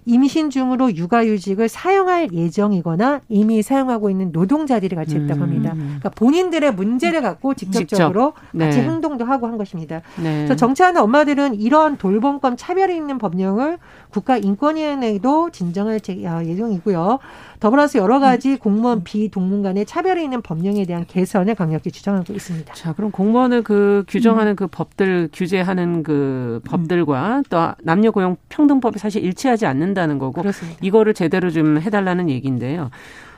[0.09, 5.43] 임신 중으로 육아휴직을 사용할 예정이거나 이미 사용하고 있는 노동자들이 같이 했다고 음.
[5.43, 5.73] 합니다.
[5.75, 8.57] 그러니까 본인들의 문제를 갖고 직접적으로 직접.
[8.57, 8.65] 네.
[8.65, 10.01] 같이 행동도 하고 한 것입니다.
[10.17, 10.37] 네.
[10.47, 13.79] 그래서 정치하는 엄마들은 이러한 돌봄권 차별이 있는 법령을
[14.11, 17.19] 국가인권위원회에도 진정할 제- 아, 예정이고요.
[17.61, 22.75] 더불어서 여러 가지 공무원 비동문 간의 차별이 있는 법령에 대한 개선을 강력히 주장하고 있습니다.
[22.75, 29.25] 자, 그럼 공무원을 그 규정하는 그 법들, 규제하는 그 법들과 또 남녀 고용 평등법이 사실
[29.25, 30.79] 일치하지 않는다는 거고 그렇습니다.
[30.83, 32.91] 이거를 제대로 좀 해달라는 얘기인데요.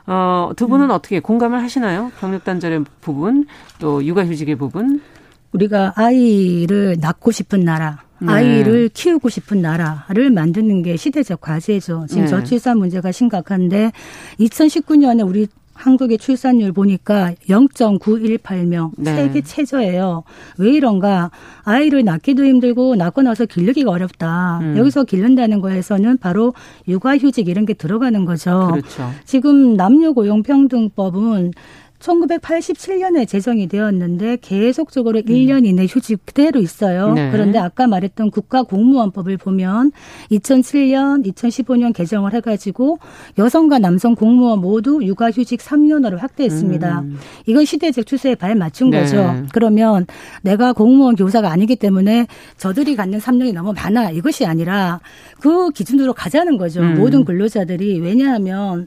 [0.07, 2.11] 어, 두 분은 어떻게 공감을 하시나요?
[2.19, 3.47] 경력 단절의 부분,
[3.79, 5.01] 또 육아휴직의 부분.
[5.53, 8.33] 우리가 아이를 낳고 싶은 나라, 네.
[8.33, 12.07] 아이를 키우고 싶은 나라를 만드는 게 시대적 과제죠.
[12.09, 12.29] 지금 네.
[12.29, 13.93] 저출산 문제가 심각한데
[14.39, 15.47] 2019년에 우리
[15.81, 19.17] 한국의 출산율 보니까 0.918명 네.
[19.17, 20.25] 세계 최저예요.
[20.59, 21.31] 왜 이런가?
[21.63, 24.59] 아이를 낳기도 힘들고 낳고 나서 기르기가 어렵다.
[24.61, 24.77] 음.
[24.77, 26.53] 여기서 기른다는 거에서는 바로
[26.87, 28.69] 육아휴직 이런 게 들어가는 거죠.
[28.73, 29.11] 그렇죠.
[29.25, 31.53] 지금 남녀 고용 평등법은
[32.01, 37.09] 1987년에 제정이 되었는데 계속적으로 1년 이내 휴직 그대로 있어요.
[37.09, 37.15] 음.
[37.15, 37.31] 네.
[37.31, 39.93] 그런데 아까 말했던 국가공무원법을 보면
[40.33, 42.99] 2007년, 2015년 개정을 해가지고
[43.39, 47.01] 여성과 남성 공무원 모두 육아휴직 3년으로 확대했습니다.
[47.01, 47.19] 음.
[47.47, 49.01] 이건 시대적 추세에 발맞춘 네.
[49.01, 49.45] 거죠.
[49.53, 50.07] 그러면
[50.43, 55.01] 내가 공무원 교사가 아니기 때문에 저들이 갖는 3년이 너무 많아 이것이 아니라
[55.41, 56.81] 그 기준으로 가자는 거죠.
[56.81, 56.99] 음.
[56.99, 58.87] 모든 근로자들이 왜냐하면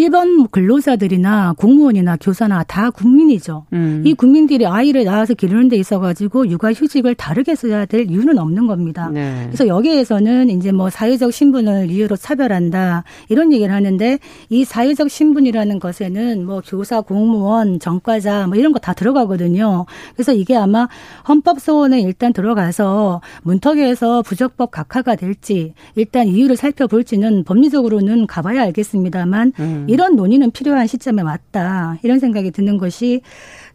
[0.00, 3.66] 일반 근로자들이나 공무원이나 교사나 다 국민이죠.
[3.72, 4.02] 음.
[4.04, 9.08] 이 국민들이 아이를 낳아서 기르는 데 있어가지고 육아휴직을 다르게 써야 될 이유는 없는 겁니다.
[9.12, 9.44] 네.
[9.46, 16.44] 그래서 여기에서는 이제 뭐 사회적 신분을 이유로 차별한다 이런 얘기를 하는데 이 사회적 신분이라는 것에는
[16.44, 19.84] 뭐 교사, 공무원, 전과자 뭐 이런 거 다 들어가거든요.
[20.14, 20.88] 그래서 이게 아마
[21.28, 29.86] 헌법 소원에 일단 들어가서 문턱에서 부적법 각하가 될지 일단 이유를 살펴볼지는 법리적으로는 가봐야 알겠습니다만 음.
[29.90, 33.22] 이런 논의는 필요한 시점에 맞다 이런 생각이 드는 것이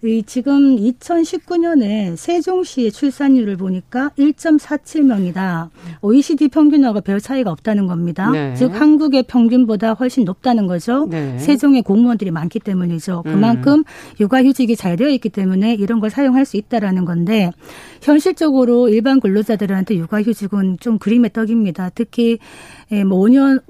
[0.03, 5.69] 이 지금 2019년에 세종시의 출산율을 보니까 1.47명이다.
[6.01, 8.29] OECD 평균하고 별 차이가 없다는 겁니다.
[8.29, 8.53] 네.
[8.55, 11.07] 즉 한국의 평균보다 훨씬 높다는 거죠.
[11.09, 11.37] 네.
[11.39, 13.23] 세종에 공무원들이 많기 때문이죠.
[13.23, 13.83] 그만큼
[14.19, 17.51] 육아휴직이 잘 되어 있기 때문에 이런 걸 사용할 수 있다라는 건데
[18.01, 21.89] 현실적으로 일반 근로자들한테 육아휴직은 좀 그림의 떡입니다.
[21.95, 22.37] 특히
[22.91, 23.63] 예, 뭐 5년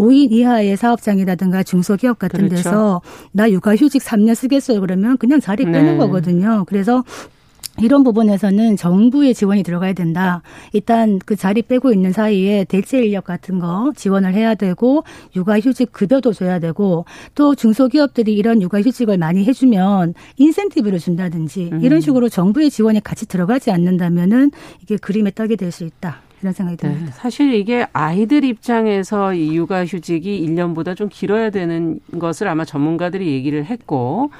[0.00, 2.54] 5인 이하의 사업장이라든가 중소기업 같은 그렇죠.
[2.56, 5.72] 데서 나 육아휴직 3년 쓰겠어요 그러면 그냥 자리 네.
[5.72, 6.64] 빼는 거거든요.
[6.66, 7.04] 그래서
[7.80, 10.42] 이런 부분에서는 정부의 지원이 들어가야 된다.
[10.72, 16.32] 일단 그 자리 빼고 있는 사이에 대체 인력 같은 거 지원을 해야 되고 육아휴직 급여도
[16.32, 21.80] 줘야 되고 또 중소기업들이 이런 육아휴직을 많이 해주면 인센티브를 준다든지 음.
[21.82, 24.50] 이런 식으로 정부의 지원이 같이 들어가지 않는다면은
[24.82, 26.20] 이게 그림의 떡이 될 수 있다.
[26.42, 26.88] 이런 생각이 네.
[26.88, 27.12] 듭니다.
[27.12, 34.30] 사실 이게 아이들 입장에서 이 육아휴직이 1년보다 좀 길어야 되는 것을 아마 전문가들이 얘기를 했고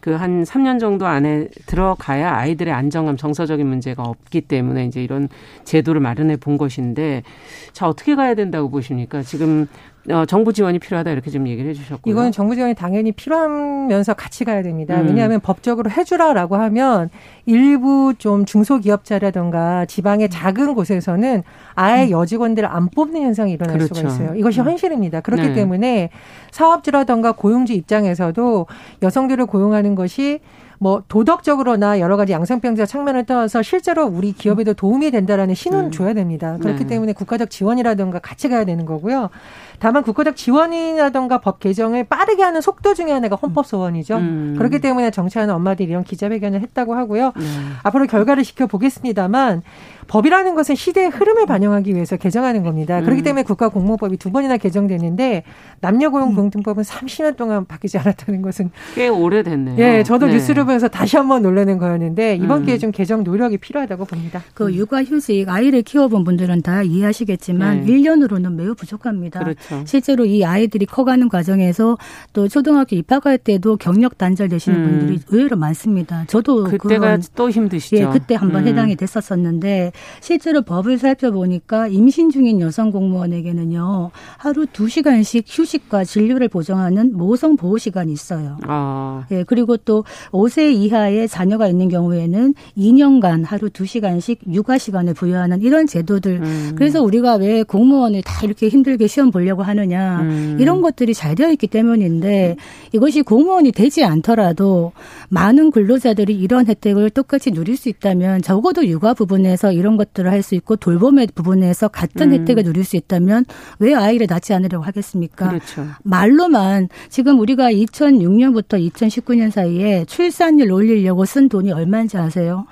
[0.00, 5.28] 그한 3년 정도 안에 들어가야 아이들의 안정감, 정서적인 문제가 없기 때문에 이제 이런
[5.64, 7.24] 제도를 마련해 본 것인데
[7.72, 9.22] 자 어떻게 가야 된다고 보십니까?
[9.22, 9.66] 지금
[10.10, 12.10] 어, 정부 지원이 필요하다 이렇게 좀 얘기를 해주셨고요.
[12.10, 14.98] 이거는 정부 지원이 당연히 필요하면서 같이 가야 됩니다.
[15.00, 15.06] 음.
[15.06, 17.10] 왜냐하면 법적으로 해주라라고 하면
[17.44, 21.42] 일부 좀 중소기업자라든가 지방의 작은 곳에서는
[21.74, 23.78] 아예 여직원들을 안 뽑는 현상이 일어날 음.
[23.78, 23.94] 그렇죠.
[23.94, 24.34] 수가 있어요.
[24.34, 25.20] 이것이 현실입니다.
[25.20, 25.52] 그렇기 네.
[25.52, 26.10] 때문에
[26.52, 28.66] 사업주라든가 고용주 입장에서도
[29.02, 30.40] 여성들을 고용하는 것이
[30.80, 35.90] 뭐 도덕적으로나 여러 가지 양성평자 측면을 떠나서 실제로 우리 기업에도 도움이 된다라는 신호는 음.
[35.90, 36.56] 줘야 됩니다.
[36.60, 36.86] 그렇기 네.
[36.86, 39.30] 때문에 국가적 지원이라든가 같이 가야 되는 거고요.
[39.78, 44.16] 다만 국가적 지원이라든가 법 개정을 빠르게 하는 속도 중에 하나가 헌법 소원이죠.
[44.16, 44.54] 음.
[44.58, 47.32] 그렇기 때문에 정치하는 엄마들이 이런 기자회견을 했다고 하고요.
[47.36, 47.44] 네.
[47.82, 49.62] 앞으로 결과를 지켜보겠습니다만
[50.08, 53.00] 법이라는 것은 시대의 흐름을 반영하기 위해서 개정하는 겁니다.
[53.00, 53.24] 그렇기 음.
[53.24, 55.44] 때문에 국가공무법이 두 번이나 개정되는데
[55.80, 59.78] 남녀고용공등법은 30년 동안 바뀌지 않았다는 것은 꽤 오래됐네요.
[59.78, 60.34] 예, 저도 네.
[60.34, 62.64] 뉴스를 보면서 다시 한번 놀라는 거였는데 이번 음.
[62.64, 64.42] 기회에 좀 개정 노력이 필요하다고 봅니다.
[64.54, 67.92] 그 육아휴직 아이를 키워본 분들은 다 이해하시겠지만 네.
[67.92, 69.40] 1년으로는 매우 부족합니다.
[69.40, 69.84] 그렇죠.
[69.86, 71.98] 실제로 이 아이들이 커가는 과정에서
[72.32, 74.88] 또 초등학교 입학할 때도 경력 단절 되시는 음.
[74.88, 76.24] 분들이 의외로 많습니다.
[76.28, 77.96] 저도 그때가 그건 또 힘드시죠.
[77.96, 78.68] 예, 그때 한번 음.
[78.68, 87.16] 해당이 됐었었는데 실제로 법을 살펴보니까 임신 중인 여성 공무원에게는요 하루 두 시간씩 휴식과 진료를 보장하는
[87.16, 88.58] 모성 보호 시간이 있어요.
[88.66, 95.14] 아, 예, 그리고 또 5세 5세 이하의 자녀가 있는 경우에는 2년간 하루 2시간씩 육아 시간을
[95.14, 96.40] 부여하는 이런 제도들.
[96.42, 96.72] 음.
[96.76, 100.20] 그래서 우리가 왜 공무원을 다 이렇게 힘들게 시험 보려고 하느냐.
[100.22, 100.56] 음.
[100.58, 102.56] 이런 것들이 잘 되어 있기 때문인데
[102.92, 104.92] 이것이 공무원이 되지 않더라도
[105.28, 110.54] 많은 근로자들이 이런 혜택을 똑같이 누릴 수 있다면 적어도 육아 부분에서 이런 것들을 할 수
[110.54, 112.40] 있고 돌봄의 부분에서 같은 음.
[112.40, 113.44] 혜택을 누릴 수 있다면
[113.80, 115.48] 왜 아이를 낳지 않으려고 하겠습니까?
[115.48, 115.86] 그렇죠.
[116.04, 122.66] 말로만 지금 우리가 2006년부터 2019년 사이에 출산율 올리려고 쓴 돈이 얼마인지 아세요?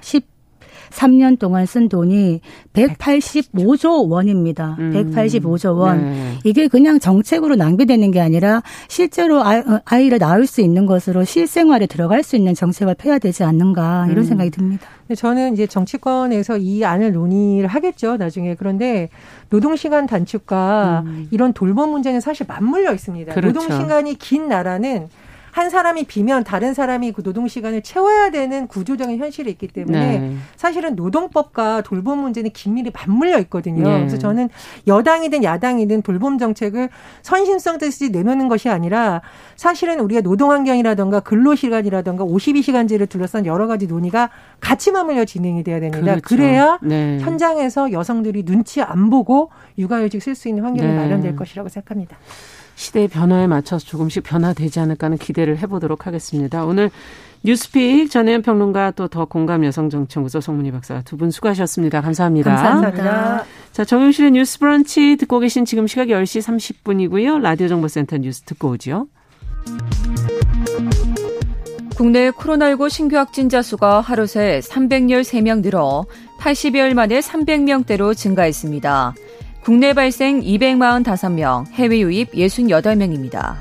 [1.00, 2.40] 13년 동안 쓴 돈이
[2.72, 4.76] 185조 원입니다.
[4.78, 4.92] 음.
[5.12, 6.00] 185조 원.
[6.00, 6.34] 네.
[6.44, 11.86] 이게 그냥 정책으로 낭비되는 게 아니라 실제로 아이- 어, 아이를 낳을 수 있는 것으로 실생활에
[11.86, 14.24] 들어갈 수 있는 정책을 펴야 되지 않는가 이런 음.
[14.24, 14.86] 생각이 듭니다.
[15.14, 18.54] 저는 이제 정치권에서 이 안을 논의를 하겠죠, 나중에.
[18.56, 19.08] 그런데
[19.50, 23.32] 노동시간 단축과 이런 돌봄 문제는 사실 맞물려 있습니다.
[23.32, 23.34] 음.
[23.34, 23.60] 그렇죠.
[23.60, 25.08] 노동시간이 긴 나라는
[25.56, 30.36] 한 사람이 비면 다른 사람이 그 노동 시간을 채워야 되는 구조적인 현실이 있기 때문에 네.
[30.54, 33.88] 사실은 노동법과 돌봄 문제는 긴밀히 맞물려 있거든요.
[33.88, 33.98] 예.
[34.00, 34.50] 그래서 저는
[34.86, 36.90] 여당이든 야당이든 돌봄 정책을
[37.22, 39.22] 선심성 뜻이 내놓는 것이 아니라
[39.56, 44.28] 사실은 우리가 노동 환경이라든가 근로 시간이라든가 52시간제를 둘러싼 여러 가지 논의가
[44.60, 46.16] 같이 맞물려 진행이 돼야 됩니다.
[46.16, 46.20] 그렇죠.
[46.22, 47.18] 그래야 네.
[47.20, 50.96] 현장에서 여성들이 눈치 안 보고 육아휴직 쓸 수 있는 환경이 네.
[50.98, 52.18] 마련될 것이라고 생각합니다.
[52.76, 56.64] 시대의 변화에 맞춰서 조금씩 변화되지 않을까 하는 기대를 해보도록 하겠습니다.
[56.64, 56.90] 오늘
[57.42, 62.00] 뉴스픽 전혜연 평론가 또 더 공감 여성정치연구소 송문희 박사 두 분 수고하셨습니다.
[62.02, 62.54] 감사합니다.
[62.54, 63.44] 감사합니다.
[63.72, 66.42] 자, 정용실의 뉴스 브런치 듣고 계신 지금 시각 10시
[66.84, 67.40] 30분이고요.
[67.40, 69.06] 라디오 정보센터 뉴스 듣고 오죠.
[71.96, 76.04] 국내 코로나19 신규 확진자 수가 하루 새 313명 늘어
[76.40, 79.14] 80여일 만에 300명대로 증가했습니다.
[79.66, 83.56] 국내 발생 245명, 해외 유입 68명입니다.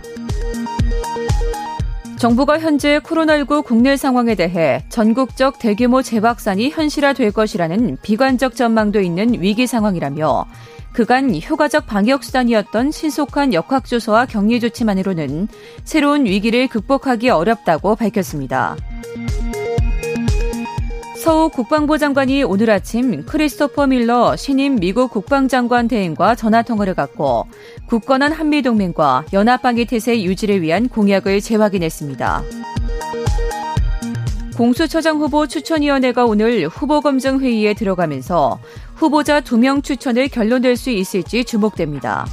[2.20, 9.66] 정부가 현재 코로나19 국내 상황에 대해 전국적 대규모 재확산이 현실화될 것이라는 비관적 전망도 있는 위기
[9.66, 10.46] 상황이라며
[10.94, 15.48] 그간 효과적 방역 수단이었던 신속한 역학조사와 격리 조치만으로는
[15.86, 18.78] 새로운 위기를 극복하기 어렵다고 밝혔습니다.
[21.26, 27.48] 서욱 국방부 장관이 오늘 아침 크리스토퍼 밀러 신임 미국 국방장관 대행과 전화통화를 갖고
[27.88, 32.44] 굳건한 한미동맹과 연합방위 태세 유지를 위한 공약을 재확인했습니다.
[34.56, 38.60] 공수처장 후보 추천위원회가 오늘 후보 검증 회의에 들어가면서
[38.94, 42.28] 후보자 2명 추천을 결론낼 수 있을지 주목됩니다.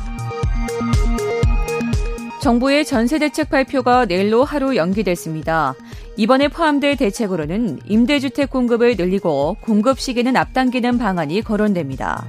[2.43, 5.77] 정부의 전세 대책 발표가 내일로 하루 연기됐습니다.
[6.17, 12.27] 이번에 포함될 대책으로는 임대주택 공급을 늘리고 공급 시기는 앞당기는 방안이 거론됩니다.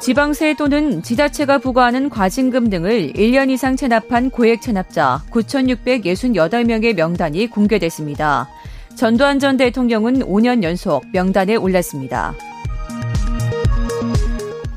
[0.00, 8.48] 지방세 또는 지자체가 부과하는 과징금 등을 1년 이상 체납한 고액 체납자 9,668명의 명단이 공개됐습니다.
[8.94, 12.34] 전두환 전 대통령은 5년 연속 명단에 올랐습니다.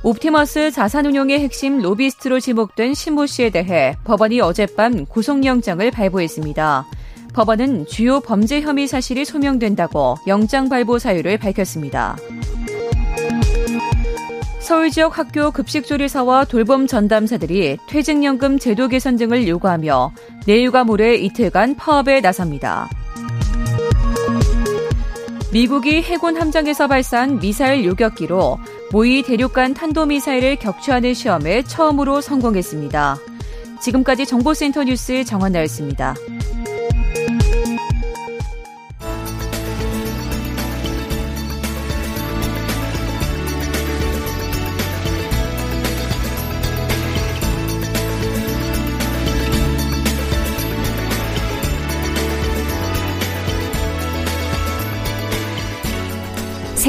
[0.02, 6.86] 옵티머스 자산운용의 핵심 로비스트로 지목된 신모 씨에 대해 법원이 어젯밤 구속영장을 발부했습니다.
[7.34, 12.16] 법원은 주요 범죄 혐의 사실이 소명된다고 영장 발부 사유를 밝혔습니다.
[14.62, 20.14] 서울 지역 학교 급식조리사와 돌봄 전담사들이 퇴직연금 제도 개선 등을 요구하며
[20.46, 22.88] 내일과 모레 이틀간 파업에 나섭니다.
[25.52, 28.60] 미국이 해군 함정에서 발사한 미사일 요격기로
[28.92, 33.18] 모의 대륙간 탄도미사일을 격추하는 시험에 처음으로 성공했습니다.
[33.82, 36.16] 지금까지 정보센터 뉴스 정한나였습니다.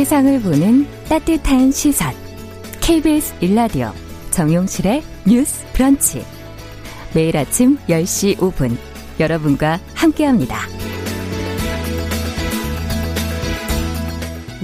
[0.01, 2.15] 세상을 보는 따뜻한 시선.
[2.81, 3.93] KBS 일라디오
[4.31, 6.25] 정용실의 뉴스 브런치.
[7.15, 8.79] 매일 아침 10시 5분
[9.21, 10.57] 여러분과 함께합니다.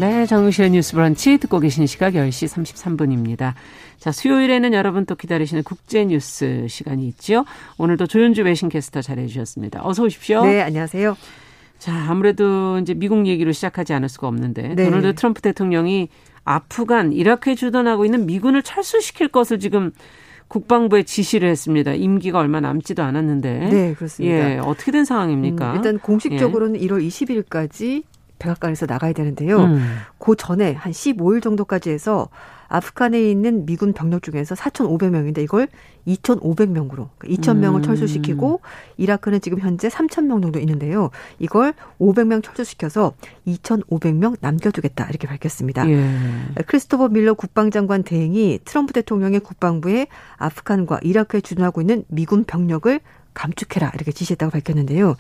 [0.00, 3.52] 네, 정우실의 뉴스 브런치 듣고 계신 시각 10시 33분입니다.
[3.98, 7.44] 자, 수요일에는 여러분 또 기다리시는 국제 뉴스 시간이 있죠.
[7.76, 9.82] 오늘도 조윤주 외신캐스터 잘해 주셨습니다.
[9.84, 10.46] 어서 오십시오.
[10.46, 11.14] 네, 안녕하세요.
[11.78, 14.84] 자, 아무래도 이제 미국 얘기로 시작하지 않을 수가 없는데 네.
[14.84, 16.08] 도널드 트럼프 대통령이
[16.44, 19.92] 아프간, 이라크에 주둔하고 있는 미군을 철수시킬 것을 지금
[20.48, 21.92] 국방부에 지시를 했습니다.
[21.92, 23.58] 임기가 얼마 남지도 않았는데.
[23.68, 24.52] 네, 그렇습니다.
[24.52, 25.72] 예, 어떻게 된 상황입니까?
[25.72, 28.04] 음, 일단 공식적으로는 1월 20일까지
[28.38, 29.58] 백악관에서 나가야 되는데요.
[29.58, 29.98] 음.
[30.18, 32.28] 그 전에 한 15일 정도까지 해서
[32.68, 35.68] 아프간에 있는 미군 병력 중에서 4,500명인데 이걸
[36.06, 37.82] 2,500명으로 2,000명을 음.
[37.82, 38.60] 철수시키고
[38.96, 41.10] 이라크는 지금 현재 3,000명 정도 있는데요.
[41.38, 43.12] 이걸 500명 철수시켜서
[43.46, 45.88] 2,500명 남겨두겠다 이렇게 밝혔습니다.
[45.88, 46.08] 예.
[46.66, 53.00] 크리스토퍼 밀러 국방장관 대행이 트럼프 대통령의 국방부에 아프간과 이라크에 주둔하고 있는 미군 병력을
[53.34, 55.16] 감축해라 이렇게 지시했다고 밝혔는데요.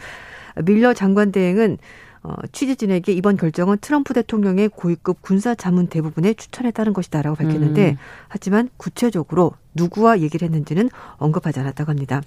[0.64, 1.78] 밀러 장관 대행은
[2.26, 7.96] 어, 취재진에게 이번 결정은 트럼프 대통령의 고위급 군사 자문 대부분에 추천에 따른 것이다라고 밝혔는데 음.
[8.26, 12.20] 하지만 구체적으로 누구와 얘기를 했는지는 언급하지 않았다고 합니다.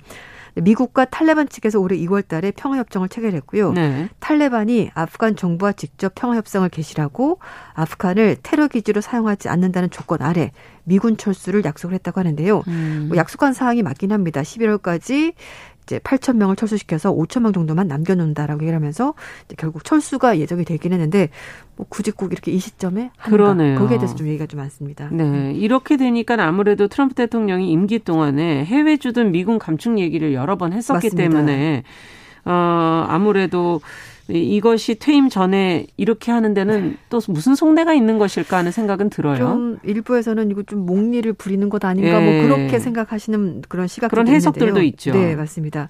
[0.56, 3.74] 미국과 탈레반 측에서 올해 2월 달에 평화협정을 체결했고요.
[3.74, 4.10] 네.
[4.20, 7.40] 탈레반이 아프간 정부와 직접 평화협상을 개시하고
[7.74, 10.52] 아프간을 테러 기지로 사용하지 않는다는 조건 아래
[10.86, 12.64] 미군 철수를 약속을 했다고 하는데요.
[12.68, 13.06] 음.
[13.10, 14.42] 뭐 약속한 사항이 맞긴 합니다.
[14.42, 15.34] 11월까지
[15.90, 19.16] 이제 8천 명을 철수시켜서 5천 명 정도만 남겨놓는다라고 얘기를 하면서
[19.58, 21.30] 결국 철수가 예정이 되긴 했는데
[21.76, 23.80] 뭐 굳이 꼭 이렇게 이 시점에 그러네요.
[23.80, 25.10] 거기에 대해서 좀 얘기가 좀 많습니다.
[25.12, 25.52] 네.
[25.56, 31.08] 이렇게 되니까 아무래도 트럼프 대통령이 임기 동안에 해외 주둔 미군 감축 얘기를 여러 번 했었기
[31.08, 31.18] 맞습니다.
[31.18, 31.84] 때문에
[32.46, 33.82] 어 아무래도
[34.30, 39.38] 이- 이것이 퇴임 전에 이렇게 하는 데는 또 무슨 속내가 있는 것일까 하는 생각은 들어요.
[39.38, 42.26] 좀 일부에서는 이거 좀 목리를 부리는 것 아닌가 예.
[42.26, 45.12] 뭐 그렇게 생각하시는 그런 시각도 그런 해석들도 있죠.
[45.12, 45.90] 네, 맞습니다.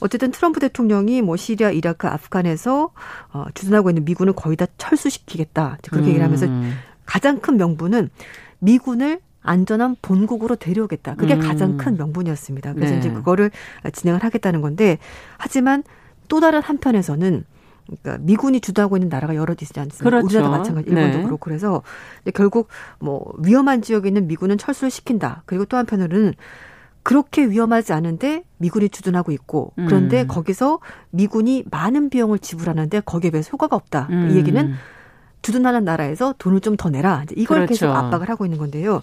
[0.00, 2.90] 어쨌든 트럼프 대통령이 뭐 시리아, 이라크, 아프간에서
[3.32, 6.74] 어, 주둔하고 있는 미군을 거의 다 철수시키겠다 그렇게 얘기를 하면서 음.
[7.06, 8.10] 가장 큰 명분은
[8.58, 11.14] 미군을 안전한 본국으로 데려오겠다.
[11.14, 11.40] 그게 음.
[11.40, 12.74] 가장 큰 명분이었습니다.
[12.74, 12.98] 그래서 네.
[12.98, 13.50] 이제 그거를
[13.92, 14.98] 진행을 하겠다는 건데
[15.38, 15.84] 하지만
[16.28, 17.44] 또 다른 한편에서는
[17.86, 20.04] 그러니까 미군이 주도하고 있는 나라가 여러 있지 않습니까?
[20.04, 20.26] 그렇죠.
[20.26, 21.22] 우리나라도 마찬가지, 일본도 네.
[21.24, 21.82] 그렇고 그래서
[22.34, 22.68] 결국
[22.98, 25.42] 뭐 위험한 지역에 있는 미군은 철수를 시킨다.
[25.46, 26.34] 그리고 또 한편으로는
[27.02, 30.26] 그렇게 위험하지 않은데 미군이 주둔하고 있고 그런데 음.
[30.26, 34.08] 거기서 미군이 많은 비용을 지불하는데 거기에 비해서 효과가 없다.
[34.10, 34.30] 음.
[34.32, 34.74] 이 얘기는
[35.42, 37.24] 주둔하는 나라에서 돈을 좀 더 내라.
[37.36, 37.72] 이걸 그렇죠.
[37.72, 39.02] 계속 압박을 하고 있는 건데요.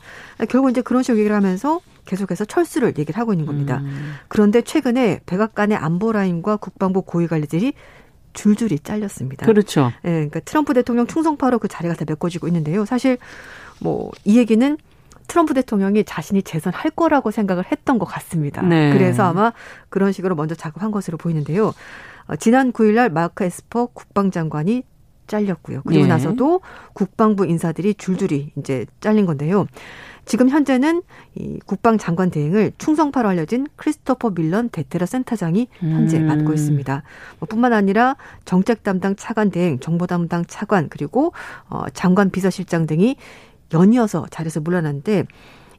[0.50, 3.78] 결국 이제 그런 식으로 얘기를 하면서 계속해서 철수를 얘기를 하고 있는 겁니다.
[3.78, 4.16] 음.
[4.28, 7.74] 그런데 최근에 백악관의 안보 라인과 국방부 고위 관리들이
[8.34, 9.46] 줄줄이 잘렸습니다.
[9.46, 9.92] 그렇죠.
[10.06, 12.86] 예, 그러니까 트럼프 대통령 충성파로 그 자리가 다 메꿔지고 있는데요.
[12.86, 13.18] 사실
[13.80, 14.78] 뭐 이 얘기는
[15.28, 18.62] 트럼프 대통령이 자신이 재선할 거라고 생각을 했던 것 같습니다.
[18.62, 18.92] 네.
[18.94, 19.54] 그래서 아마
[19.90, 21.74] 그런 식으로 먼저 작업한 것으로 보이는데요.
[22.28, 24.84] 어, 지난 9일날 마크 에스퍼 국방장관이
[25.28, 25.82] 잘렸고요.
[25.86, 26.08] 그리고 예.
[26.08, 26.62] 나서도
[26.94, 29.66] 국방부 인사들이 줄줄이 이제 잘린 건데요.
[30.26, 31.02] 지금 현재는
[31.36, 36.28] 이 국방장관 대행을 충성파로 알려진 크리스토퍼 밀런 데테러 센터장이 현재 음.
[36.28, 37.04] 맡고 있습니다.
[37.40, 41.34] 뭐 뿐만 아니라 정책 담당 차관 대행, 정보 담당 차관 그리고
[41.70, 43.18] 어 장관 비서실장 등이
[43.74, 45.26] 연이어서 자리에서 물러났는데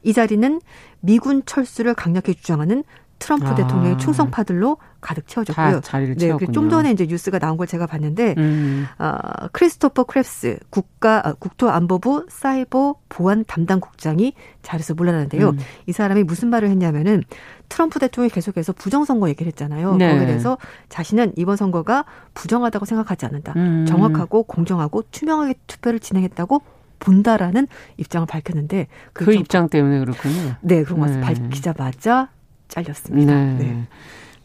[0.03, 0.61] 이 자리는
[0.99, 2.83] 미군 철수를 강력히 주장하는
[3.17, 3.55] 트럼프 아.
[3.55, 5.71] 대통령의 충성파들로 가득 채워졌고요.
[5.71, 6.51] 다 자리를 네, 채웠군요.
[6.51, 8.87] 좀 전에 이제 뉴스가 나온 걸 제가 봤는데 음.
[8.97, 9.15] 어,
[9.51, 15.49] 크리스토퍼 크렙스 국가 아, 국토안보부 사이버 보안 담당 국장이 자리에서 물러나는데요.
[15.49, 15.59] 음.
[15.85, 17.21] 이 사람이 무슨 말을 했냐면은
[17.69, 19.95] 트럼프 대통령이 계속해서 부정선거 얘기를 했잖아요.
[19.97, 20.09] 네.
[20.11, 20.57] 거기에 대해서
[20.89, 23.53] 자신은 이번 선거가 부정하다고 생각하지 않는다.
[23.57, 23.85] 음.
[23.87, 26.61] 정확하고 공정하고 투명하게 투표를 진행했다고
[26.97, 30.55] 본다라는 입장을 밝혔는데 그 좀- 입장 때문에 그렇군요.
[30.61, 31.21] 네 그런 것 네.
[31.21, 32.29] 밝히자마자
[32.67, 33.33] 잘렸습니다.
[33.33, 33.53] 네.
[33.59, 33.87] 네.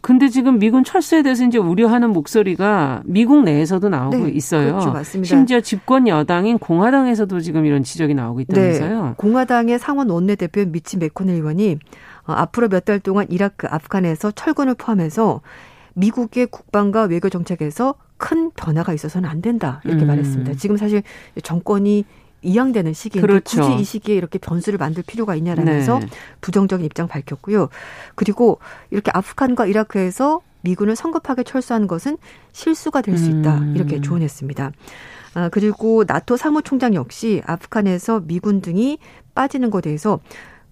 [0.02, 4.72] 근데 지금 미군 철수에 대해서 이제 우려하는 목소리가 미국 내에서도 나오고 네, 있어요.
[4.72, 4.92] 그렇죠.
[4.92, 5.28] 맞습니다.
[5.28, 9.04] 심지어 집권 여당인 공화당에서도 지금 이런 지적이 나오고 있다면서요.
[9.04, 9.14] 네.
[9.16, 11.78] 공화당의 상원 원내대표 미치 메코넬 의원이
[12.26, 15.42] 어, 앞으로 몇 달 동안 이라크, 아프간에서 철군을 포함해서
[15.94, 20.08] 미국의 국방과 외교 정책에서 큰 변화가 있어서는 안 된다 이렇게 음.
[20.08, 20.54] 말했습니다.
[20.54, 21.02] 지금 사실
[21.42, 22.04] 정권이
[22.42, 23.60] 이양되는 시기인데 그렇죠.
[23.62, 26.06] 굳이 이 시기에 이렇게 변수를 만들 필요가 있냐라면서 네.
[26.40, 27.68] 부정적인 입장 밝혔고요.
[28.14, 28.58] 그리고
[28.90, 32.18] 이렇게 아프간과 이라크에서 미군을 성급하게 철수하는 것은
[32.52, 33.74] 실수가 될 수 있다 음.
[33.76, 34.72] 이렇게 조언했습니다.
[35.34, 38.98] 아, 그리고 나토 사무총장 역시 아프간에서 미군 등이
[39.34, 40.18] 빠지는 것에 대해서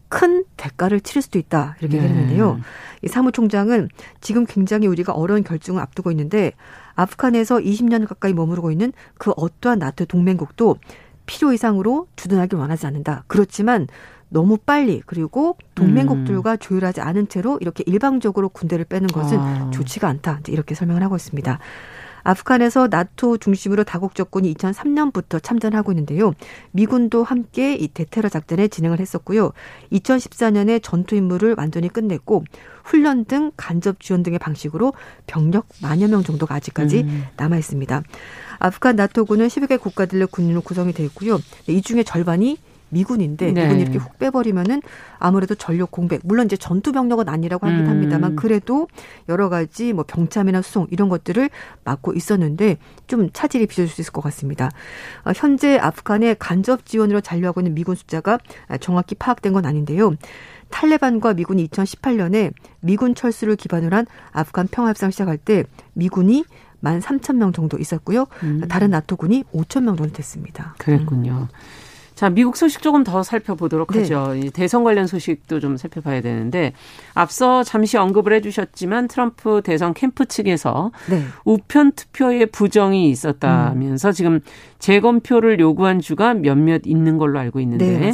[0.09, 2.05] 큰 대가를 치를 수도 있다 이렇게 네.
[2.05, 2.61] 얘기했는데요.
[3.03, 3.89] 이 사무총장은
[4.21, 6.53] 지금 굉장히 우리가 어려운 결정을 앞두고 있는데
[6.95, 10.77] 아프간에서 20년 가까이 머무르고 있는 그 어떠한 나토 동맹국도
[11.29, 13.23] 필요 이상으로 주둔하길 원하지 않는다.
[13.29, 13.87] 그렇지만
[14.31, 19.71] 너무 빨리 그리고 동맹국들과 조율하지 않은 채로 이렇게 일방적으로 군대를 빼는 것은 아.
[19.71, 20.41] 좋지가 않다.
[20.49, 21.59] 이렇게 설명을 하고 있습니다.
[22.25, 26.33] 아프간에서 나토 중심으로 다국 적군이 2003년부터 참전하고 있는데요.
[26.73, 29.53] 미군도 함께 이 대테러 작전에 진행을 했었고요.
[29.93, 32.45] 2014년에 전투 임무를 완전히 끝냈고
[32.85, 34.93] 훈련 등 간접 지원 등의 방식으로
[35.27, 37.25] 병력 만여 명 정도가 아직까지 음.
[37.37, 38.03] 남아 있습니다.
[38.59, 41.39] 아프간 나토군은 10여 개 국가들의 군인으로 구성이 되어 있고요.
[41.67, 42.59] 이 중에 절반이
[42.91, 43.65] 미군인데 네.
[43.65, 44.83] 미군이 이렇게 훅 빼버리면은
[45.19, 47.89] 아무래도 전력 공백 물론 이제 전투 병력은 아니라고 하긴 음.
[47.89, 48.89] 합니다만 그래도
[49.29, 51.51] 여러 가지 뭐 병참이나 수송 이런 것들을
[51.85, 54.71] 맡고 있었는데 좀 차질이 빚어질 수 있을 것 같습니다.
[55.25, 58.39] 어, 현재 아프간의 간접 지원으로 잔류하고 있는 미군 숫자가
[58.81, 60.15] 정확히 파악된 건 아닌데요.
[60.71, 66.45] 탈레반과 미군이 2018년에 미군 철수를 기반으로 한 아프간 평화협상 시작할 때 미군이 1
[66.81, 68.27] 만 3천 명 정도 있었고요.
[68.43, 68.63] 음.
[68.69, 70.75] 다른 나토군이 5천 명 정도 됐습니다.
[70.79, 71.49] 그랬군요.
[72.19, 74.01] 자, 미국 소식 조금 더 살펴보도록 네.
[74.01, 74.35] 하죠.
[74.35, 76.73] 이 대선 관련 소식도 좀 살펴봐야 되는데
[77.15, 81.23] 앞서 잠시 언급을 해주셨지만 트럼프 대선 캠프 측에서 네.
[81.45, 84.41] 우편 투표에 부정이 있었다면서 지금
[84.79, 88.13] 재검표를 요구한 주가 몇몇 있는 걸로 알고 있는데 네.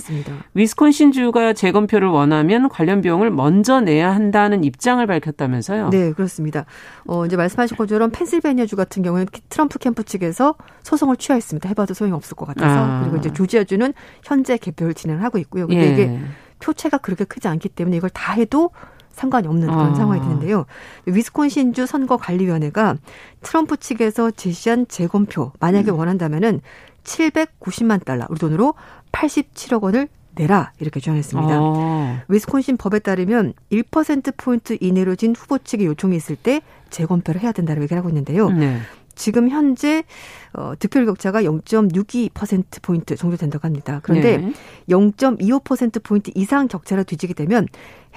[0.54, 5.90] 위스콘신 주가 재검표를 원하면 관련 비용을 먼저 내야 한다는 입장을 밝혔다면서요.
[5.90, 6.64] 네, 그렇습니다.
[7.06, 11.68] 어, 이제 말씀하신 것처럼 펜실베니아 주 같은 경우에는 트럼프 캠프 측에서 소송을 취하했습니다.
[11.68, 12.76] 해봐도 소용이 없을 것 같아서.
[12.78, 13.00] 아.
[13.02, 13.92] 그리고 이제 조지아 주는
[14.22, 15.66] 현재 개표를 진행하고 있고요.
[15.66, 15.92] 근데 예.
[15.92, 16.20] 이게
[16.60, 18.70] 표체가 그렇게 크지 않기 때문에 이걸 다 해도
[19.14, 19.94] 상관이 없는 그런 아.
[19.94, 20.66] 상황이 되는데요.
[21.06, 22.96] 위스콘신주 선거관리위원회가
[23.42, 25.98] 트럼프 측에서 제시한 재검표 만약에 음.
[25.98, 26.60] 원한다면은
[27.04, 28.74] 790만 달러 우리 돈으로
[29.12, 31.58] 87억 원을 내라 이렇게 주장했습니다.
[31.60, 32.18] 어.
[32.28, 36.60] 위스콘신 법에 따르면 1%포인트 이내로 진 후보 측의 요청이 있을 때
[36.90, 38.50] 재검표를 해야 된다고 얘기를 하고 있는데요.
[38.50, 38.80] 네.
[39.14, 40.04] 지금 현재
[40.52, 44.00] 어, 득표율 격차가 0.62%포인트 정도 된다고 합니다.
[44.02, 44.52] 그런데 네.
[44.88, 47.66] 0.25%포인트 이상 격차로 뒤지게 되면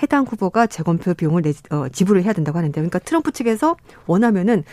[0.02, 3.76] 해당 후보가 재검표 비용을 내, 어, 지불을 해야 된다고 하는데 그러니까 트럼프 측에서
[4.06, 4.64] 원하면은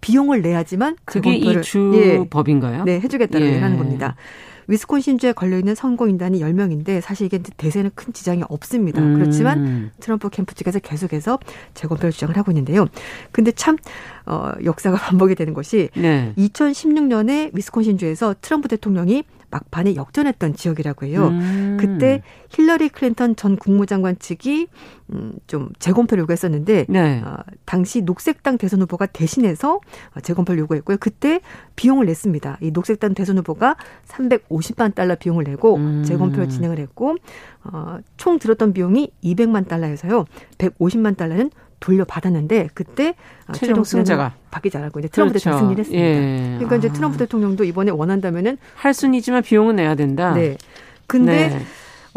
[0.00, 2.84] 비용을 내야지만 그게 재검표를 이 예, 주법인가요?
[2.84, 3.48] 네, 해주겠다고 예.
[3.48, 4.16] 얘기를 하는 겁니다.
[4.68, 9.00] 위스콘신주에 걸려있는 선거인단이 10명인데 사실 이게 대세는 큰 지장이 없습니다.
[9.00, 9.14] 음.
[9.14, 11.38] 그렇지만 트럼프 캠프 측에서 계속해서
[11.74, 12.86] 재검표를 주장을 하고 있는데요.
[13.32, 13.76] 근데 참
[14.26, 16.32] 어, 역사가 반복이 되는 것이 네.
[16.36, 21.28] 2016년에 위스콘신주에서 트럼프 대통령이 막판에 역전했던 지역이라고 해요.
[21.28, 21.76] 음.
[21.80, 24.66] 그때 힐러리 클린턴 전 국무장관 측이
[25.12, 27.22] 음, 좀 재검표를 요구했었는데 네.
[27.24, 29.76] 어, 당시 녹색당 대선 후보가 대신해서
[30.14, 30.96] 어, 재검표를 요구했고요.
[30.98, 31.40] 그때
[31.76, 32.58] 비용을 냈습니다.
[32.62, 33.76] 이 녹색당 대선 후보가
[34.08, 36.02] 350만 달러 비용을 내고 음.
[36.04, 37.16] 재검표를 진행을 했고
[37.62, 40.24] 어, 총 들었던 비용이 200만 달러여서요.
[40.58, 41.50] 150만 달러는
[41.80, 43.14] 돌려받았는데 그때
[43.48, 44.34] 어, 최종 승자가.
[44.50, 45.50] 바뀌지 않았고 이제 트럼프 그렇죠.
[45.50, 46.04] 대통령이 했습니다.
[46.04, 46.54] 예.
[46.58, 46.92] 그러니까 이제 아.
[46.92, 50.32] 트럼프 대통령도 이번에 원한다면은 할 수는 있지만 비용은 내야 된다.
[50.34, 50.56] 네.
[51.06, 51.60] 근데 네.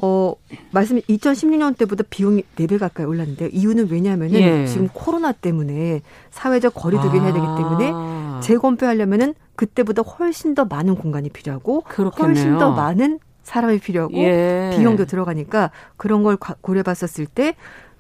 [0.02, 0.34] 어,
[0.72, 4.66] 말씀 2016년 때보다 비용이 4배 가까이 올랐는데 이유는 왜냐하면은 예.
[4.68, 8.40] 지금 코로나 때문에 사회적 거리두기를 해야 되기 때문에 아.
[8.44, 12.28] 재검표하려면은 그때보다 훨씬 더 많은 공간이 필요하고 그렇겠네요.
[12.36, 14.76] 훨씬 더 많은 사람이 필요하고 예.
[14.78, 17.56] 비용도 들어가니까 그런 걸 과- 고려해봤었을 때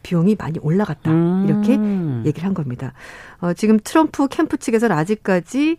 [0.07, 1.45] 비용이 많이 올라갔다 음.
[1.45, 1.73] 이렇게
[2.25, 2.93] 얘기를 한 겁니다.
[3.41, 5.77] 어, 지금 트럼프 캠프 측에서는 아직까지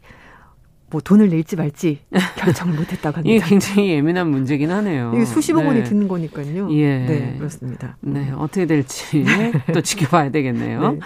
[0.90, 2.00] 뭐 돈을 낼지 말지
[2.36, 3.46] 결정을 못했다고 이게 합니다.
[3.46, 5.12] 굉장히 예민한 문제긴 하네요.
[5.14, 5.68] 이게 수십억 네.
[5.68, 6.70] 원이 드는 거니까요.
[6.72, 6.98] 예.
[7.06, 7.96] 네, 그렇습니다.
[8.00, 9.24] 네, 어떻게 될지
[9.72, 10.92] 또 지켜봐야 되겠네요.
[10.92, 10.98] 네.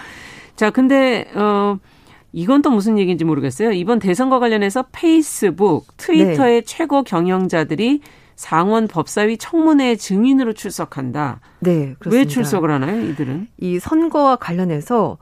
[0.57, 1.77] 자, 근데 어
[2.33, 3.71] 이건 또 무슨 얘기인지 모르겠어요.
[3.71, 6.65] 이번 대선과 관련해서 페이스북, 트위터의 네.
[6.65, 8.01] 최고 경영자들이
[8.35, 11.39] 상원 법사위 청문회 증인으로 출석한다.
[11.59, 12.09] 네, 그렇습니다.
[12.09, 13.47] 왜 출석을 하나요, 이들은?
[13.59, 15.19] 이 선거와 관련해서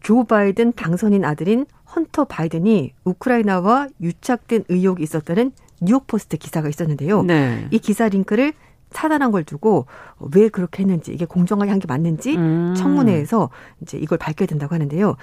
[0.00, 5.50] 조 바이든 당선인 아들인 헌터 바이든이 우크라이나와 유착된 의혹이 있었다는
[5.82, 7.24] 뉴욕포스트 기사가 있었는데요.
[7.24, 7.66] 네.
[7.72, 8.52] 이 기사 링크를
[8.92, 9.86] 차단한 걸 두고
[10.34, 12.74] 왜 그렇게 했는지 이게 공정하게 한 게 맞는지 음.
[12.76, 15.16] 청문회에서 이제 이걸 밝혀야 된다고 하는데요.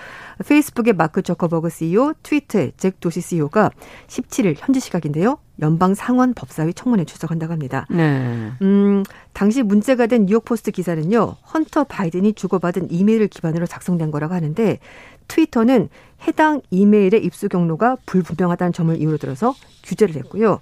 [0.45, 3.71] 페이스북의 마크 저커버그 CEO, 트위터의 잭 도시 CEO가
[4.07, 5.37] 17일 현지 시각인데요.
[5.61, 7.85] 연방 상원 법사위 청문회 출석한다고 합니다.
[7.89, 8.51] 네.
[8.61, 9.03] 음,
[9.33, 14.79] 당시 문제가 된 뉴욕포스트 기사는요, 헌터 바이든이 주고받은 이메일을 기반으로 작성된 거라고 하는데,
[15.27, 15.89] 트위터는
[16.27, 19.53] 해당 이메일의 입수 경로가 불분명하다는 점을 이유로 들어서
[19.83, 20.59] 규제를 했고요.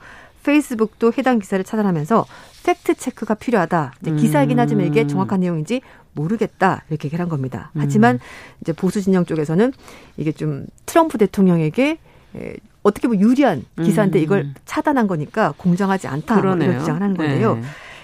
[0.48, 2.26] 페이스북도 해당 기사를 차단하면서
[2.64, 3.94] 팩트 체크가 필요하다.
[4.02, 5.08] 이제 기사이긴 하지만 이게 음.
[5.10, 5.82] 정확한 내용인지
[6.14, 6.84] 모르겠다.
[6.90, 7.72] 이렇게 얘기를 한 겁니다.
[7.76, 8.18] 하지만
[8.62, 9.74] 이제 보수 진영 쪽에서는
[10.16, 11.98] 이게 좀 트럼프 대통령에게
[12.38, 14.24] 에, 어떻게 보면 유리한 기사인데 음.
[14.24, 16.36] 이걸 차단한 거니까 공정하지 않다.
[16.36, 16.70] 뭐 그러네요.
[16.70, 17.56] 이런 주장을 하는 건데요.
[17.56, 17.62] 네.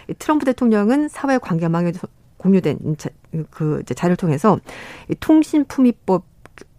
[0.10, 1.94] 이 트럼프 대통령은 사회 관계망에
[2.36, 3.10] 공유된 자,
[3.52, 4.60] 그 자료를 통해서
[5.10, 6.26] 이 통신품위법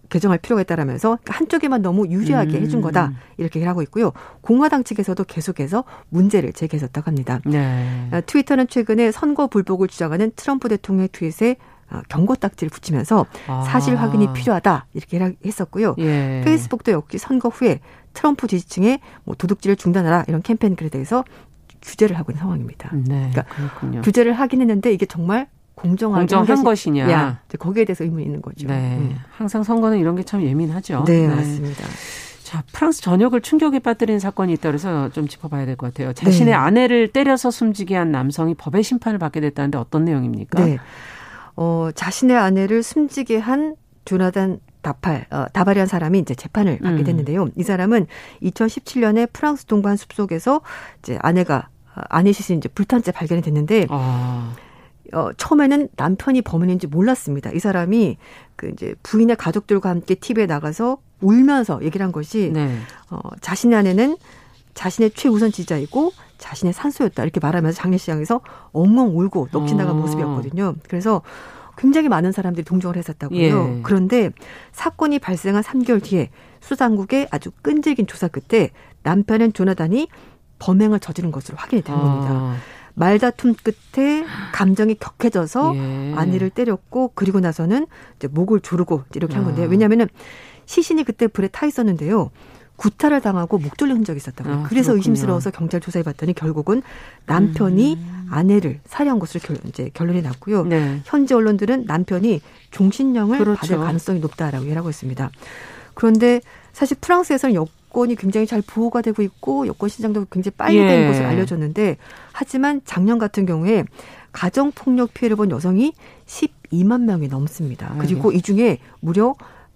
[0.08, 2.62] 개정할 필요가 있다라면서 한쪽에만 너무 유리하게 음.
[2.62, 4.12] 해준 거다 이렇게 얘기를 하고 있고요.
[4.40, 7.40] 공화당 측에서도 계속해서 문제를 제기했었다고 합니다.
[7.44, 8.08] 네.
[8.12, 11.56] 어, 트위터는 최근에 선거 불복을 주장하는 트럼프 대통령의 트윗에
[11.90, 13.26] 어, 경고 딱지를 붙이면서
[13.66, 14.32] 사실 확인이 아.
[14.32, 15.96] 필요하다 이렇게 했었고요.
[15.98, 16.42] 예.
[16.44, 17.80] 페이스북도 역시 선거 후에
[18.14, 21.24] 트럼프 지지층의 뭐 도둑질을 중단하라 이런 캠페인 글에 대해서
[21.82, 22.90] 규제를 하고 있는 상황입니다.
[22.94, 23.30] 네.
[23.30, 24.00] 그러니까 그렇군요.
[24.02, 27.10] 규제를 하긴 했는데 이게 정말 공정하게 공정한 것이- 것이냐.
[27.10, 28.66] 야, 이제 거기에 대해서 의문이 있는 거죠.
[28.66, 28.96] 네.
[28.98, 29.16] 음.
[29.36, 31.04] 항상 선거는 이런 게 참 예민하죠.
[31.06, 31.82] 네, 맞습니다.
[32.42, 36.12] 자, 프랑스 전역을 충격에 빠뜨린 사건이 있다 그래서 좀 짚어봐야 될 것 같아요.
[36.12, 36.52] 자신의 네.
[36.52, 40.64] 아내를 때려서 숨지게 한 남성이 법의 심판을 받게 됐다는데 어떤 내용입니까?
[40.64, 40.78] 네.
[41.56, 47.04] 어, 자신의 아내를 숨지게 한 조나단 다팔, 어, 다바리한 사람이 이제 재판을 받게 음.
[47.04, 47.48] 됐는데요.
[47.56, 48.06] 이 사람은
[48.42, 50.60] 2017년에 프랑스 동부 숲속에서
[51.00, 54.52] 이제 아내가 어, 아내 시신이 이제 불탄 채 발견이 됐는데 아,
[55.14, 57.50] 어, 처음에는 남편이 범인인지 몰랐습니다.
[57.52, 58.18] 이 사람이
[58.56, 62.76] 그 이제 부인의 가족들과 함께 TV에 나가서 울면서 얘기를 한 것이 네.
[63.10, 64.16] 어, 자신의 아내는
[64.74, 68.40] 자신의 최우선 지자이고 자신의 산소였다 이렇게 말하면서 장례식장에서
[68.72, 70.00] 엉엉 울고 넋이 나간 어.
[70.00, 70.74] 모습이었거든요.
[70.88, 71.22] 그래서
[71.76, 73.38] 굉장히 많은 사람들이 동정을 했었다고요.
[73.38, 73.80] 예.
[73.82, 74.30] 그런데
[74.72, 78.70] 사건이 발생한 3개월 뒤에 수상국의 아주 끈질긴 조사 끝에
[79.02, 80.08] 남편은 조나단이
[80.58, 82.30] 범행을 저지른 것으로 확인이 된 겁니다.
[82.30, 82.56] 아,
[82.94, 86.14] 말다툼 끝에 감정이 격해져서 예.
[86.16, 87.86] 아내를 때렸고 그리고 나서는
[88.16, 89.46] 이제 목을 조르고 이렇게 한 아.
[89.46, 89.68] 건데요.
[89.68, 90.08] 왜냐하면은
[90.66, 92.30] 시신이 그때 불에 타 있었는데요.
[92.76, 94.54] 구타를 당하고 목 졸린 흔적이 있었다고 요.
[94.54, 94.96] 아, 그래서 그렇군요.
[94.98, 96.82] 의심스러워서 경찰 조사해 봤더니 결국은
[97.26, 98.28] 남편이 음.
[98.30, 100.64] 아내를 살해한 것으로 결, 이제 결론이 났고요.
[100.64, 101.00] 네.
[101.04, 102.40] 현지 언론들은 남편이
[102.72, 103.60] 종신령을 그렇죠.
[103.60, 105.30] 받을 가능성이 높다라고 얘기하고 있습니다.
[105.94, 106.40] 그런데
[106.72, 107.54] 사실 프랑스에서는
[107.94, 110.86] 여권이 굉장히 잘 보호가 되고 있고 여권 신장도 굉장히 빨리 예.
[110.86, 111.96] 되는 것으로 알려졌는데
[112.32, 113.84] 하지만 작년 같은 경우에
[114.32, 115.92] 가정 폭력 피해를 본 여성이
[116.26, 117.94] 12만 명이 넘습니다.
[117.98, 119.34] 그리고 이 중에 무려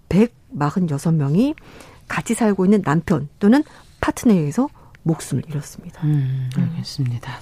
[0.08, 1.54] 146명이
[2.08, 3.62] 같이 살고 있는 남편 또는
[4.00, 4.68] 파트너에 의해서
[5.04, 6.02] 목숨을 잃었습니다.
[6.04, 7.32] 음, 알겠습니다.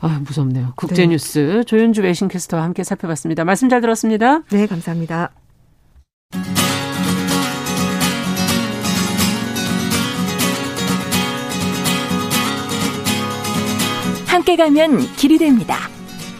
[0.00, 0.72] 아, 무섭네요.
[0.76, 3.44] 국제뉴스 조윤주 외신캐스터와 함께 살펴봤습니다.
[3.44, 4.42] 말씀 잘 들었습니다.
[4.50, 5.30] 네, 감사합니다.
[14.46, 15.74] 함께 가면 길이 됩니다.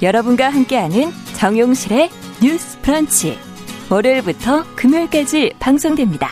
[0.01, 2.09] 여러분과 함께하는 정용실의
[2.41, 3.37] 뉴스 브런치.
[3.91, 6.29] 월요일부터 금요일까지 방송됩니다.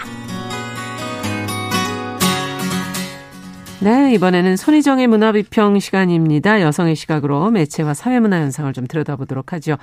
[3.82, 6.60] 네, 이번에는 손희정의 문화비평 시간입니다.
[6.60, 9.76] 여성의 시각으로 매체와 사회문화 현상을 좀 들여다보도록 하죠.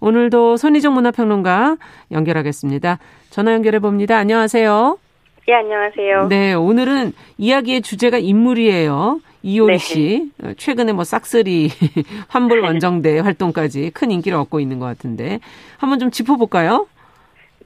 [0.00, 1.76] 오늘도 손희정 문화평론가
[2.10, 2.98] 연결하겠습니다.
[3.28, 4.16] 전화 연결해 봅니다.
[4.16, 4.96] 안녕하세요.
[5.48, 6.28] 예, 안녕하세요.
[6.28, 9.20] 네, 오늘은 이야기의 주제가 인물이에요.
[9.44, 9.78] 이효리 네.
[9.78, 10.30] 씨.
[10.42, 11.70] 어, 최근에 뭐 싹쓸이
[12.28, 15.38] 환불 원정대 활동까지 큰 인기를 얻고 있는 것 같은데
[15.76, 16.86] 한번 좀 짚어볼까요?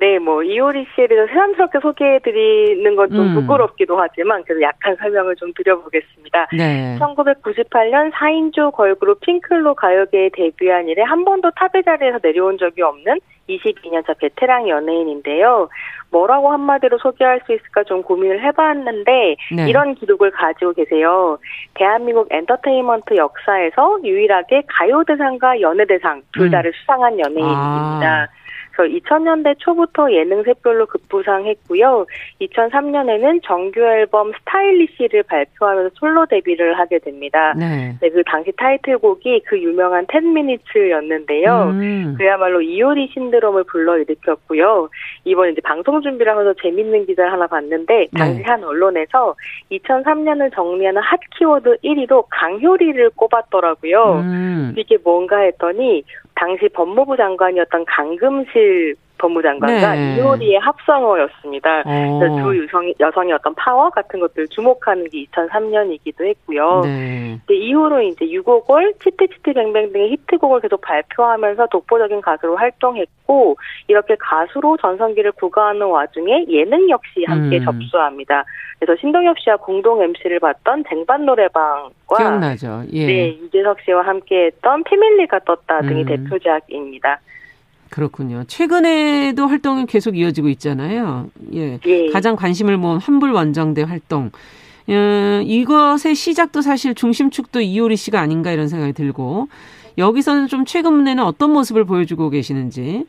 [0.00, 3.34] 네, 뭐 이효리 씨에 대해서 새삼스럽게 소개해드리는 건좀 음.
[3.34, 6.48] 부끄럽기도 하지만 그래서 약한 설명을 좀 드려보겠습니다.
[6.56, 6.96] 네.
[7.00, 13.18] 1998년 4인조 걸그룹 핑클로 가요계에 데뷔한 이래 한 번도 탑의 자리에서 내려온 적이 없는
[13.48, 15.68] 22년차 베테랑 연예인인데요.
[16.10, 19.68] 뭐라고 한마디로 소개할 수 있을까 좀 고민을 해봤는데 네.
[19.68, 21.38] 이런 기록을 가지고 계세요.
[21.74, 26.50] 대한민국 엔터테인먼트 역사에서 유일하게 가요대상과 연예대상 둘 음.
[26.50, 28.28] 다를 수상한 연예인입니다.
[28.78, 32.06] 그래서 2000년대 초부터 예능 셋별로 급부상했고요.
[32.40, 37.54] 2003년에는 정규 앨범 스타일리시를 발표하면서 솔로 데뷔를 하게 됩니다.
[37.58, 37.96] 네.
[38.00, 41.70] 네, 그 당시 타이틀곡이 그 유명한 10미니츠였는데요.
[41.70, 42.14] 음.
[42.16, 44.88] 그야말로 이효리 신드롬을 불러일으켰고요.
[45.24, 48.44] 이번 이제 방송 준비를 하면서 재밌는 기사를 하나 봤는데 당시 네.
[48.44, 49.34] 한 언론에서
[49.72, 54.20] 2003년을 정리하는 핫 키워드 1위로 강효리를 꼽았더라고요.
[54.20, 54.74] 음.
[54.76, 56.04] 이게 뭔가 했더니
[56.38, 60.16] 당시 법무부 장관이었던 강금실 법무장관과 네.
[60.16, 61.82] 이효리의 합성어였습니다.
[61.84, 62.20] 어.
[62.42, 66.82] 두 여성이, 여성의 어떤 파워 같은 것들을 주목하는 게 2003년이기도 했고요.
[66.84, 67.38] 네.
[67.50, 73.56] 이후로 이제 U-Go-Girl, Chitty Chitty Bang Bang 등의 히트곡을 계속 발표하면서 독보적인 가수로 활동했고
[73.88, 77.64] 이렇게 가수로 전성기를 구가하는 와중에 예능 역시 함께 음.
[77.64, 78.44] 접수합니다.
[78.78, 82.82] 그래서 신동엽 씨와 공동 MC를 봤던 쟁반 노래방과 기억나죠?
[82.92, 83.06] 예.
[83.06, 86.06] 네, 유재석 씨와 함께했던 패밀리가 떴다 등이 음.
[86.06, 87.20] 대표작입니다.
[87.90, 88.44] 그렇군요.
[88.46, 91.30] 최근에도 활동이 계속 이어지고 있잖아요.
[91.54, 91.78] 예.
[91.86, 92.08] 예.
[92.10, 94.30] 가장 관심을 모은 환불 원정대 활동.
[94.88, 99.48] 어, 이것의 시작도 사실 중심축도 이효리 씨가 아닌가 이런 생각이 들고
[99.98, 103.04] 여기서는 좀 최근에는 어떤 모습을 보여주고 계시는지.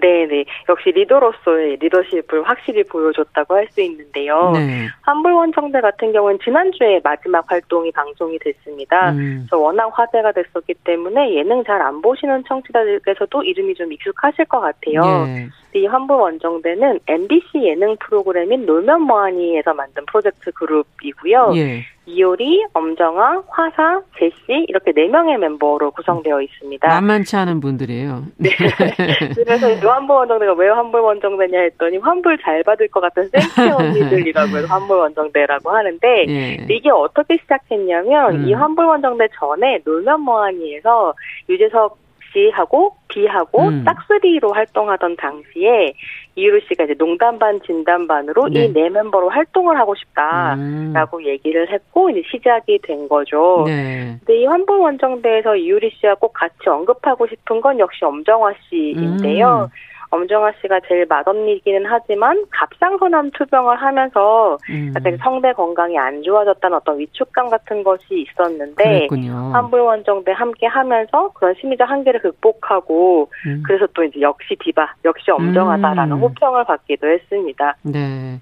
[0.00, 0.44] 네네.
[0.68, 4.50] 역시 리더로서의 리더십을 확실히 보여줬다고 할 수 있는데요.
[4.52, 4.86] 네.
[5.02, 9.12] 환불원정대 같은 경우는 지난주에 마지막 활동이 방송이 됐습니다.
[9.12, 9.46] 음.
[9.48, 15.02] 그래서 워낙 화제가 됐었기 때문에 예능 잘 안 보시는 청취자들께서도 이름이 좀 익숙하실 것 같아요.
[15.28, 15.48] 예.
[15.74, 21.52] 이 환불 원정대는 MBC 예능 프로그램인 놀면 뭐하니에서 만든 프로젝트 그룹이고요.
[21.56, 21.84] 예.
[22.04, 26.88] 이효리, 엄정화, 화사, 제시 이렇게 네 명의 멤버로 구성되어 있습니다.
[26.88, 28.24] 만만치 않은 분들이에요.
[28.38, 28.50] 네.
[29.36, 34.56] 그래서 이 환불 원정대가 왜 환불 원정대냐 했더니 환불 잘 받을 것 같은 센치 언니들이라고
[34.56, 36.66] 해서 환불 원정대라고 하는데 예.
[36.68, 38.48] 이게 어떻게 시작했냐면 음.
[38.48, 41.14] 이 환불 원정대 전에 놀면 뭐하니에서
[41.48, 42.01] 유재석
[42.32, 43.84] C하고 B하고 음.
[43.84, 45.92] 짝수리로 활동하던 당시에
[46.34, 48.64] 이유리 씨가 이제 농담 반 진담 반으로 네.
[48.64, 51.26] 이네 멤버로 활동을 하고 싶다라고 음.
[51.26, 53.64] 얘기를 했고 이제 시작이 된 거죠.
[53.66, 54.16] 네.
[54.18, 59.68] 근데 이 환불 원정대에서 이유리 씨와 꼭 같이 언급하고 싶은 건 역시 엄정화 씨인데요.
[59.70, 59.91] 음.
[60.12, 64.92] 엄정화 씨가 제일 맏언니이기는 하지만 갑상선암 투병을 하면서 음.
[65.22, 69.32] 성대 건강이 안 좋아졌다는 어떤 위축감 같은 것이 있었는데 그랬군요.
[69.54, 73.62] 환불 원정대 함께 하면서 그런 심리적 한계를 극복하고 음.
[73.66, 76.20] 그래서 또 이제 역시 디바, 역시 엄정하다라는 음.
[76.20, 77.76] 호평을 받기도 했습니다.
[77.82, 78.38] 네.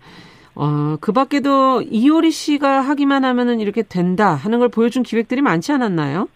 [0.56, 6.26] 어, 그 밖에도 이효리 씨가 하기만 하면은 이렇게 된다 하는 걸 보여준 기획들이 많지 않았나요?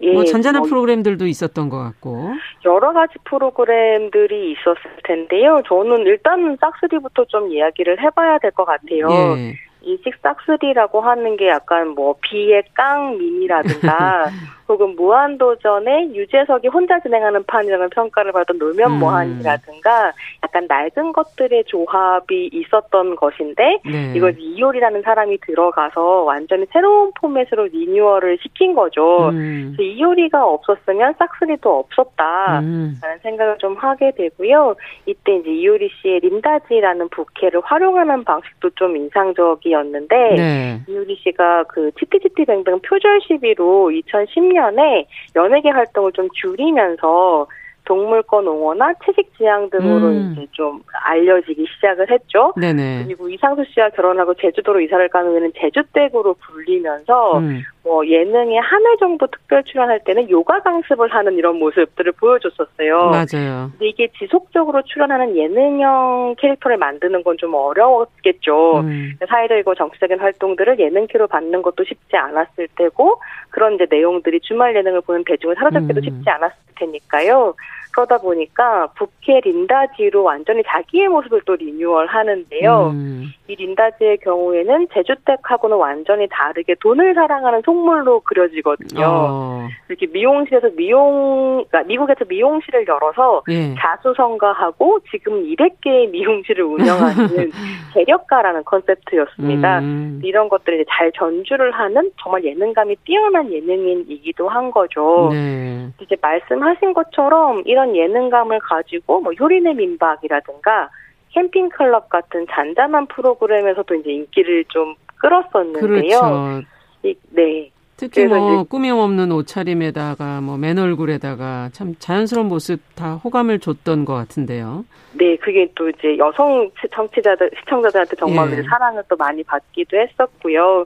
[0.00, 2.32] 예, 뭐 잔잔한 뭐 프로그램들도 있었던 것 같고.
[2.64, 5.60] 여러 가지 프로그램들이 있었을 텐데요.
[5.66, 9.08] 저는 일단 싹스리부터 좀 이야기를 해봐야 될 것 같아요.
[9.38, 9.54] 예.
[9.82, 14.26] 이식 싹스리라고 하는 게 약간 뭐 비의 깡민이라든가
[14.68, 18.98] 혹은 무한도전의 유재석이 혼자 진행하는 판이라는 평가를 받은 노면 음.
[18.98, 20.12] 모한이라든가
[20.42, 24.12] 약간 낡은 것들의 조합이 있었던 것인데 네.
[24.14, 29.30] 이걸 이효리라는 사람이 들어가서 완전히 새로운 포맷으로 리뉴얼을 시킨 거죠.
[29.30, 29.74] 음.
[29.80, 32.60] 이효리가 없었으면 싹스리도 없었다.
[32.60, 32.94] 음.
[33.02, 34.76] 라는 생각을 좀 하게 되고요.
[35.06, 40.80] 이때 이제 이효리 씨의 린다지라는 부캐를 활용하는 방식도 좀 인상적이었는데 네.
[40.86, 45.06] 이효리 씨가 그 치티치티뱅뱅 표절 시비로 2010년 에
[45.36, 47.46] 연예계 활동을 좀 줄이면서
[47.88, 50.32] 동물권 옹호나 채식 지향 등으로 음.
[50.36, 52.52] 이제 좀 알려지기 시작을 했죠.
[52.60, 53.04] 네네.
[53.06, 57.62] 그리고 이상수 씨와 결혼하고 제주도로 이사를 간 후에는 제주댁으로 불리면서 음.
[57.82, 63.06] 뭐 예능에 한회 정도 특별 출연할 때는 요가 강습을 하는 이런 모습들을 보여줬었어요.
[63.06, 63.70] 맞아요.
[63.70, 68.80] 근데 이게 지속적으로 출연하는 예능형 캐릭터를 만드는 건 좀 어려웠겠죠.
[68.80, 69.14] 음.
[69.26, 73.20] 사회적이고 정치적인 활동들을 예능키로 받는 것도 쉽지 않았을 테고
[73.50, 76.02] 그런 이제 내용들이 주말 예능을 보는 대중을 사로잡기도 음.
[76.02, 77.54] 쉽지 않았을 테니까요.
[77.98, 82.90] 그러다 보니까 부캐 린다지로 완전히 자기의 모습을 또 리뉴얼 하는데요.
[82.92, 83.32] 음.
[83.48, 89.04] 이 린다지의 경우에는 제주댁하고는 완전히 다르게 돈을 사랑하는 속물로 그려지거든요.
[89.04, 89.68] 어.
[89.88, 93.74] 이렇게 미용실에서 미용, 그러니까 미국에서 미용실을 열어서 예.
[93.76, 97.50] 자수성가하고 지금 200개의 미용실을 운영하는
[97.94, 99.80] 재력가라는 컨셉트였습니다.
[99.80, 100.20] 음.
[100.22, 105.30] 이런 것들을 잘 전주를 하는 정말 예능감이 뛰어난 예능인이기도 한 거죠.
[105.32, 105.88] 네.
[106.00, 110.88] 이제 말씀하신 것처럼 이런 예능감을 가지고 뭐 효리네 민박이라든가
[111.30, 115.80] 캠핑 클럽 같은 잔잔한 프로그램에서도 이제 인기를 좀 끌었었는데요.
[115.80, 116.62] 그렇죠.
[117.02, 117.70] 이- 네.
[117.96, 124.14] 특히 뭐 꾸밈 없는 옷차림에다가 뭐 맨 얼굴에다가 참 자연스러운 모습 다 호감을 줬던 것
[124.14, 124.84] 같은데요.
[125.14, 128.56] 네, 그게 또 이제 여성 청취자들, 시청자들한테 정말 예.
[128.56, 130.84] 로 사랑을 또 많이 받기도 했었고요.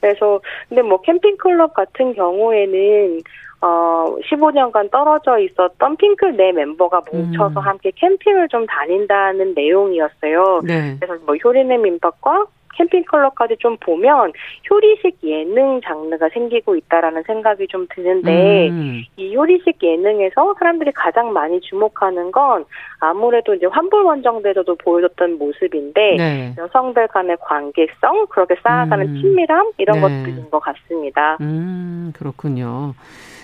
[0.00, 3.20] 그래서, 근데 뭐 캠핑 클럽 같은 경우에는,
[3.62, 7.66] 어, 15년간 떨어져 있었던 핑클 네 멤버가 뭉쳐서 음.
[7.66, 10.60] 함께 캠핑을 좀 다닌다는 내용이었어요.
[10.64, 10.96] 네.
[10.98, 12.46] 그래서 뭐 효리네 민박과
[12.76, 14.32] 캠핑클럽까지 좀 보면
[14.70, 19.02] 효리식 예능 장르가 생기고 있다라는 생각이 좀 드는데 음.
[19.16, 22.64] 이 요리식 예능에서 사람들이 가장 많이 주목하는 건
[23.00, 26.54] 아무래도 이제 환불 원정대에서도 보여줬던 모습인데 네.
[26.56, 29.20] 여성들 간의 관계성 그렇게 쌓아가는 음.
[29.20, 30.00] 친밀함 이런 네.
[30.00, 31.36] 것들인 것 같습니다.
[31.40, 32.94] 음, 그렇군요.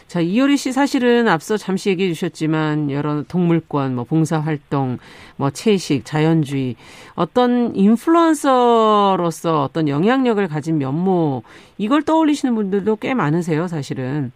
[0.07, 4.99] 자, 이효리 씨 사실은 앞서 잠시 얘기해 주셨지만 여러 동물권, 뭐 봉사활동,
[5.37, 6.77] 뭐 채식, 자연주의
[7.15, 11.43] 어떤 인플루언서로서 어떤 영향력을 가진 면모
[11.79, 14.31] 이걸 떠올리시는 분들도 꽤 많으세요, 사실은.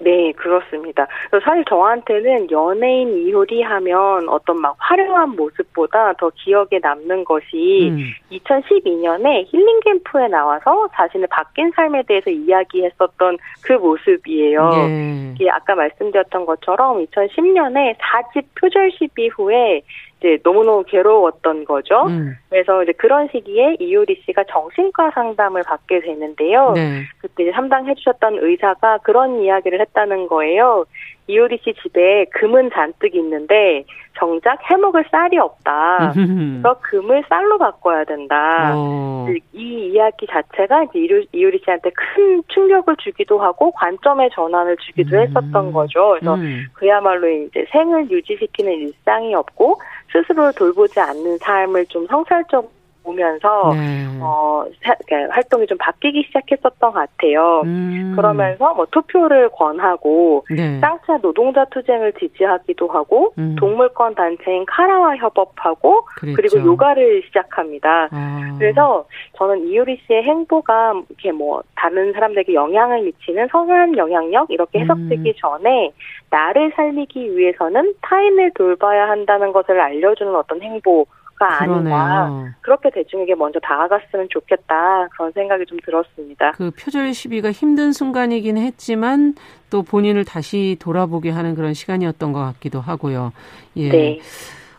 [0.00, 1.06] 네, 그렇습니다.
[1.44, 7.98] 사실 저한테는 연예인 이효리 하면 어떤 막 화려한 모습보다 더 기억에 남는 것이 음.
[8.30, 14.70] 2012년에 힐링 캠프에 나와서 자신의 바뀐 삶에 대해서 이야기했었던 그 모습이에요.
[14.74, 15.32] 예.
[15.34, 19.82] 이게 아까 말씀드렸던 것처럼 2010년에 4집 표절 시비 후에
[20.18, 22.04] 이제 너무너무 괴로웠던 거죠.
[22.08, 22.34] 음.
[22.50, 26.72] 그래서 이제 그런 시기에 이효리 씨가 정신과 상담을 받게 되는데요.
[26.74, 27.02] 네.
[27.20, 30.84] 그때 이제 담당해 주셨던 의사가 그런 이야기를 했다는 거예요.
[31.28, 33.84] 이효리 씨 집에 금은 잔뜩 있는데
[34.18, 36.12] 정작 해먹을 쌀이 없다.
[36.14, 38.72] 그래서 금을 쌀로 바꿔야 된다.
[38.74, 39.26] 어.
[39.52, 45.20] 이 이야기 자체가 이제 이효- 이효리 씨한테 큰 충격을 주기도 하고 관점의 전환을 주기도 음.
[45.20, 46.16] 했었던 거죠.
[46.18, 46.64] 그래서 음.
[46.72, 49.78] 그야말로 이제 생을 유지시키는 일상이 없고
[50.12, 52.70] 스스로를 돌보지 않는 삶을 좀 성찰적으로
[53.08, 54.06] 보면서 네.
[54.20, 57.62] 어, 사- 그러니까 활동이 좀 바뀌기 시작했었던 것 같아요.
[57.64, 58.12] 음.
[58.14, 60.78] 그러면서 뭐 투표를 권하고 네.
[60.80, 63.56] 쌍차 노동자 투쟁을 지지하기도 하고 음.
[63.58, 66.36] 동물권 단체인 카라와 협업하고 그랬죠.
[66.36, 68.08] 그리고 요가를 시작합니다.
[68.10, 68.56] 아.
[68.58, 69.06] 그래서
[69.36, 75.34] 저는 이효리 씨의 행보가 이렇게 뭐 다른 사람들에게 영향을 미치는 선한 영향력 이렇게 해석되기 음.
[75.38, 75.92] 전에
[76.30, 81.06] 나를 살리기 위해서는 타인을 돌봐야 한다는 것을 알려주는 어떤 행보
[81.38, 82.54] 가 아닌가.
[82.60, 86.52] 그렇게 대중에게 먼저 다가갔으면 좋겠다 그런 생각이 좀 들었습니다.
[86.52, 89.34] 그 표절 시비가 힘든 순간이긴 했지만
[89.70, 93.32] 또 본인을 다시 돌아보게 하는 그런 시간이었던 것 같기도 하고요.
[93.76, 93.88] 예.
[93.88, 94.20] 네.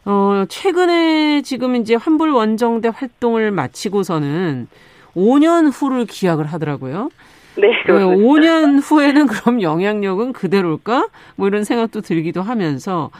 [0.05, 4.67] 어, 최근에 지금 이제 환불 원정대 활동을 마치고서는
[5.15, 7.09] 5년 후를 기약을 하더라고요.
[7.57, 8.23] 네, 왜 그렇습니다.
[8.23, 11.07] 5년 후에는 그럼 영향력은 그대로일까?
[11.35, 13.11] 뭐 이런 생각도 들기도 하면서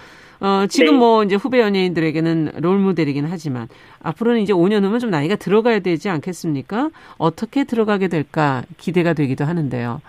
[0.42, 0.98] 어, 지금 네.
[1.00, 3.68] 뭐 이제 후배 연예인들에게는 롤모델이긴 하지만
[4.02, 6.90] 앞으로는 이제 5년 후면 좀 나이가 들어가야 되지 않겠습니까?
[7.18, 10.02] 어떻게 들어가게 될까 기대가 되기도 하는데요.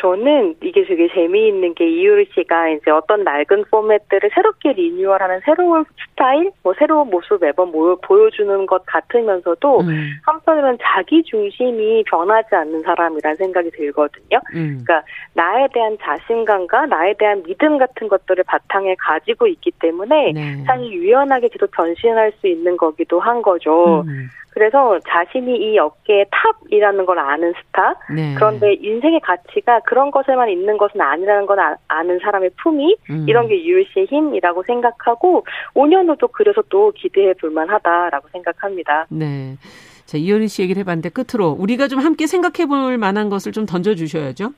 [0.00, 6.52] 저는 이게 되게 재미있는 게 이효리 씨가 이제 어떤 낡은 포맷들을 새롭게 리뉴얼하는 새로운 스타일,
[6.62, 13.36] 뭐 새로운 모습 매번 모- 보여주는 것 같으면서도 음, 한편으로는 자기 중심이 변하지 않는 사람이라는
[13.36, 14.40] 생각이 들거든요.
[14.54, 14.80] 음.
[14.84, 15.02] 그러니까
[15.34, 20.62] 나에 대한 자신감과 나에 대한 믿음 같은 것들을 바탕에 가지고 있기 때문에 네.
[20.64, 24.02] 상이 유연하게 계속 변신할 수 있는 거기도 한 거죠.
[24.06, 24.28] 음,
[24.58, 28.34] 그래서 자신이 이 업계의 탑이라는 걸 아는 스타, 네.
[28.34, 33.24] 그런데 인생의 가치가 그런 것에만 있는 것은 아니라는 걸 아- 아는 사람의 품위 음.
[33.28, 39.06] 이런 게 효리 씨의 힘이라고 생각하고 5년 후도 그래서 또 기대해 볼 만하다라고 생각합니다.
[39.10, 39.54] 네.
[40.06, 44.50] 자, 이효리 씨 얘기를 해봤는데 끝으로 우리가 좀 함께 생각해 볼 만한 것을 좀 던져주셔야죠.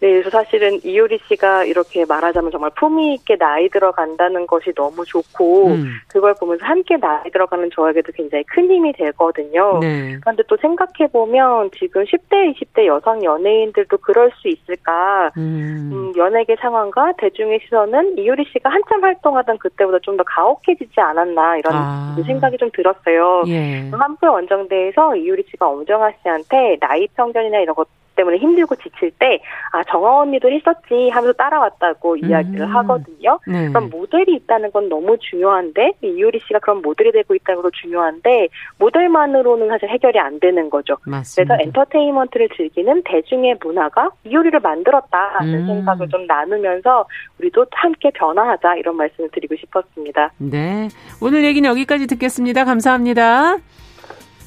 [0.00, 5.68] 네, 그래서 사실은 이효리 씨가 이렇게 말하자면 정말 품위 있게 나이 들어간다는 것이 너무 좋고
[5.68, 5.86] 음.
[6.08, 9.78] 그걸 보면서 함께 나이 들어가는 저에게도 굉장히 큰 힘이 되거든요.
[9.80, 10.16] 네.
[10.20, 15.30] 그런데 또 생각해 보면 지금 10대, 20대 여성 연예인들도 그럴 수 있을까?
[15.36, 15.90] 음.
[15.92, 21.72] 음, 연예계 상황과 대중의 시선은 이효리 씨가 한참 활동하던 그때보다 좀 더 가혹해지지 않았나 이런
[21.74, 22.16] 아.
[22.26, 23.44] 생각이 좀 들었어요.
[23.48, 23.88] 예.
[23.90, 29.40] 한풀 원정대에서 이효리 씨가 엄정화 씨한테 나이 편견이나 이런 것 때문에 힘들고 지칠 때,
[29.72, 32.76] 아, 정아 언니도 했었지 하면서 따라왔다고 이야기를 음.
[32.76, 33.38] 하거든요.
[33.46, 33.68] 네.
[33.68, 38.48] 그럼 모델이 있다는 건 너무 중요한데, 이효리 씨가 그런 모델이 되고 있다는 것도 중요한데,
[38.78, 40.96] 모델만으로는 사실 해결이 안 되는 거죠.
[41.06, 41.56] 맞습니다.
[41.56, 45.66] 그래서 엔터테인먼트를 즐기는 대중의 문화가 이효리를 만들었다는 음.
[45.66, 47.06] 생각을 좀 나누면서
[47.38, 50.32] 우리도 함께 변화하자 이런 말씀을 드리고 싶었습니다.
[50.38, 50.88] 네.
[51.20, 52.64] 오늘 얘기는 여기까지 듣겠습니다.
[52.64, 53.56] 감사합니다.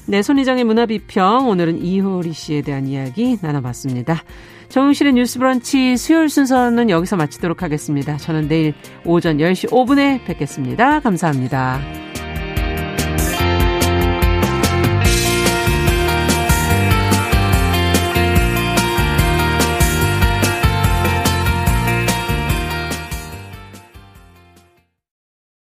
[0.08, 1.48] 네, 손희정의 문화비평.
[1.48, 4.22] 오늘은 이효리 씨에 대한 이야기 나눠봤습니다.
[4.68, 8.16] 정용실의 뉴스 브런치 수요일 순서는 여기서 마치도록 하겠습니다.
[8.16, 11.00] 저는 내일 오전 10시 5분에 뵙겠습니다.
[11.00, 12.05] 감사합니다.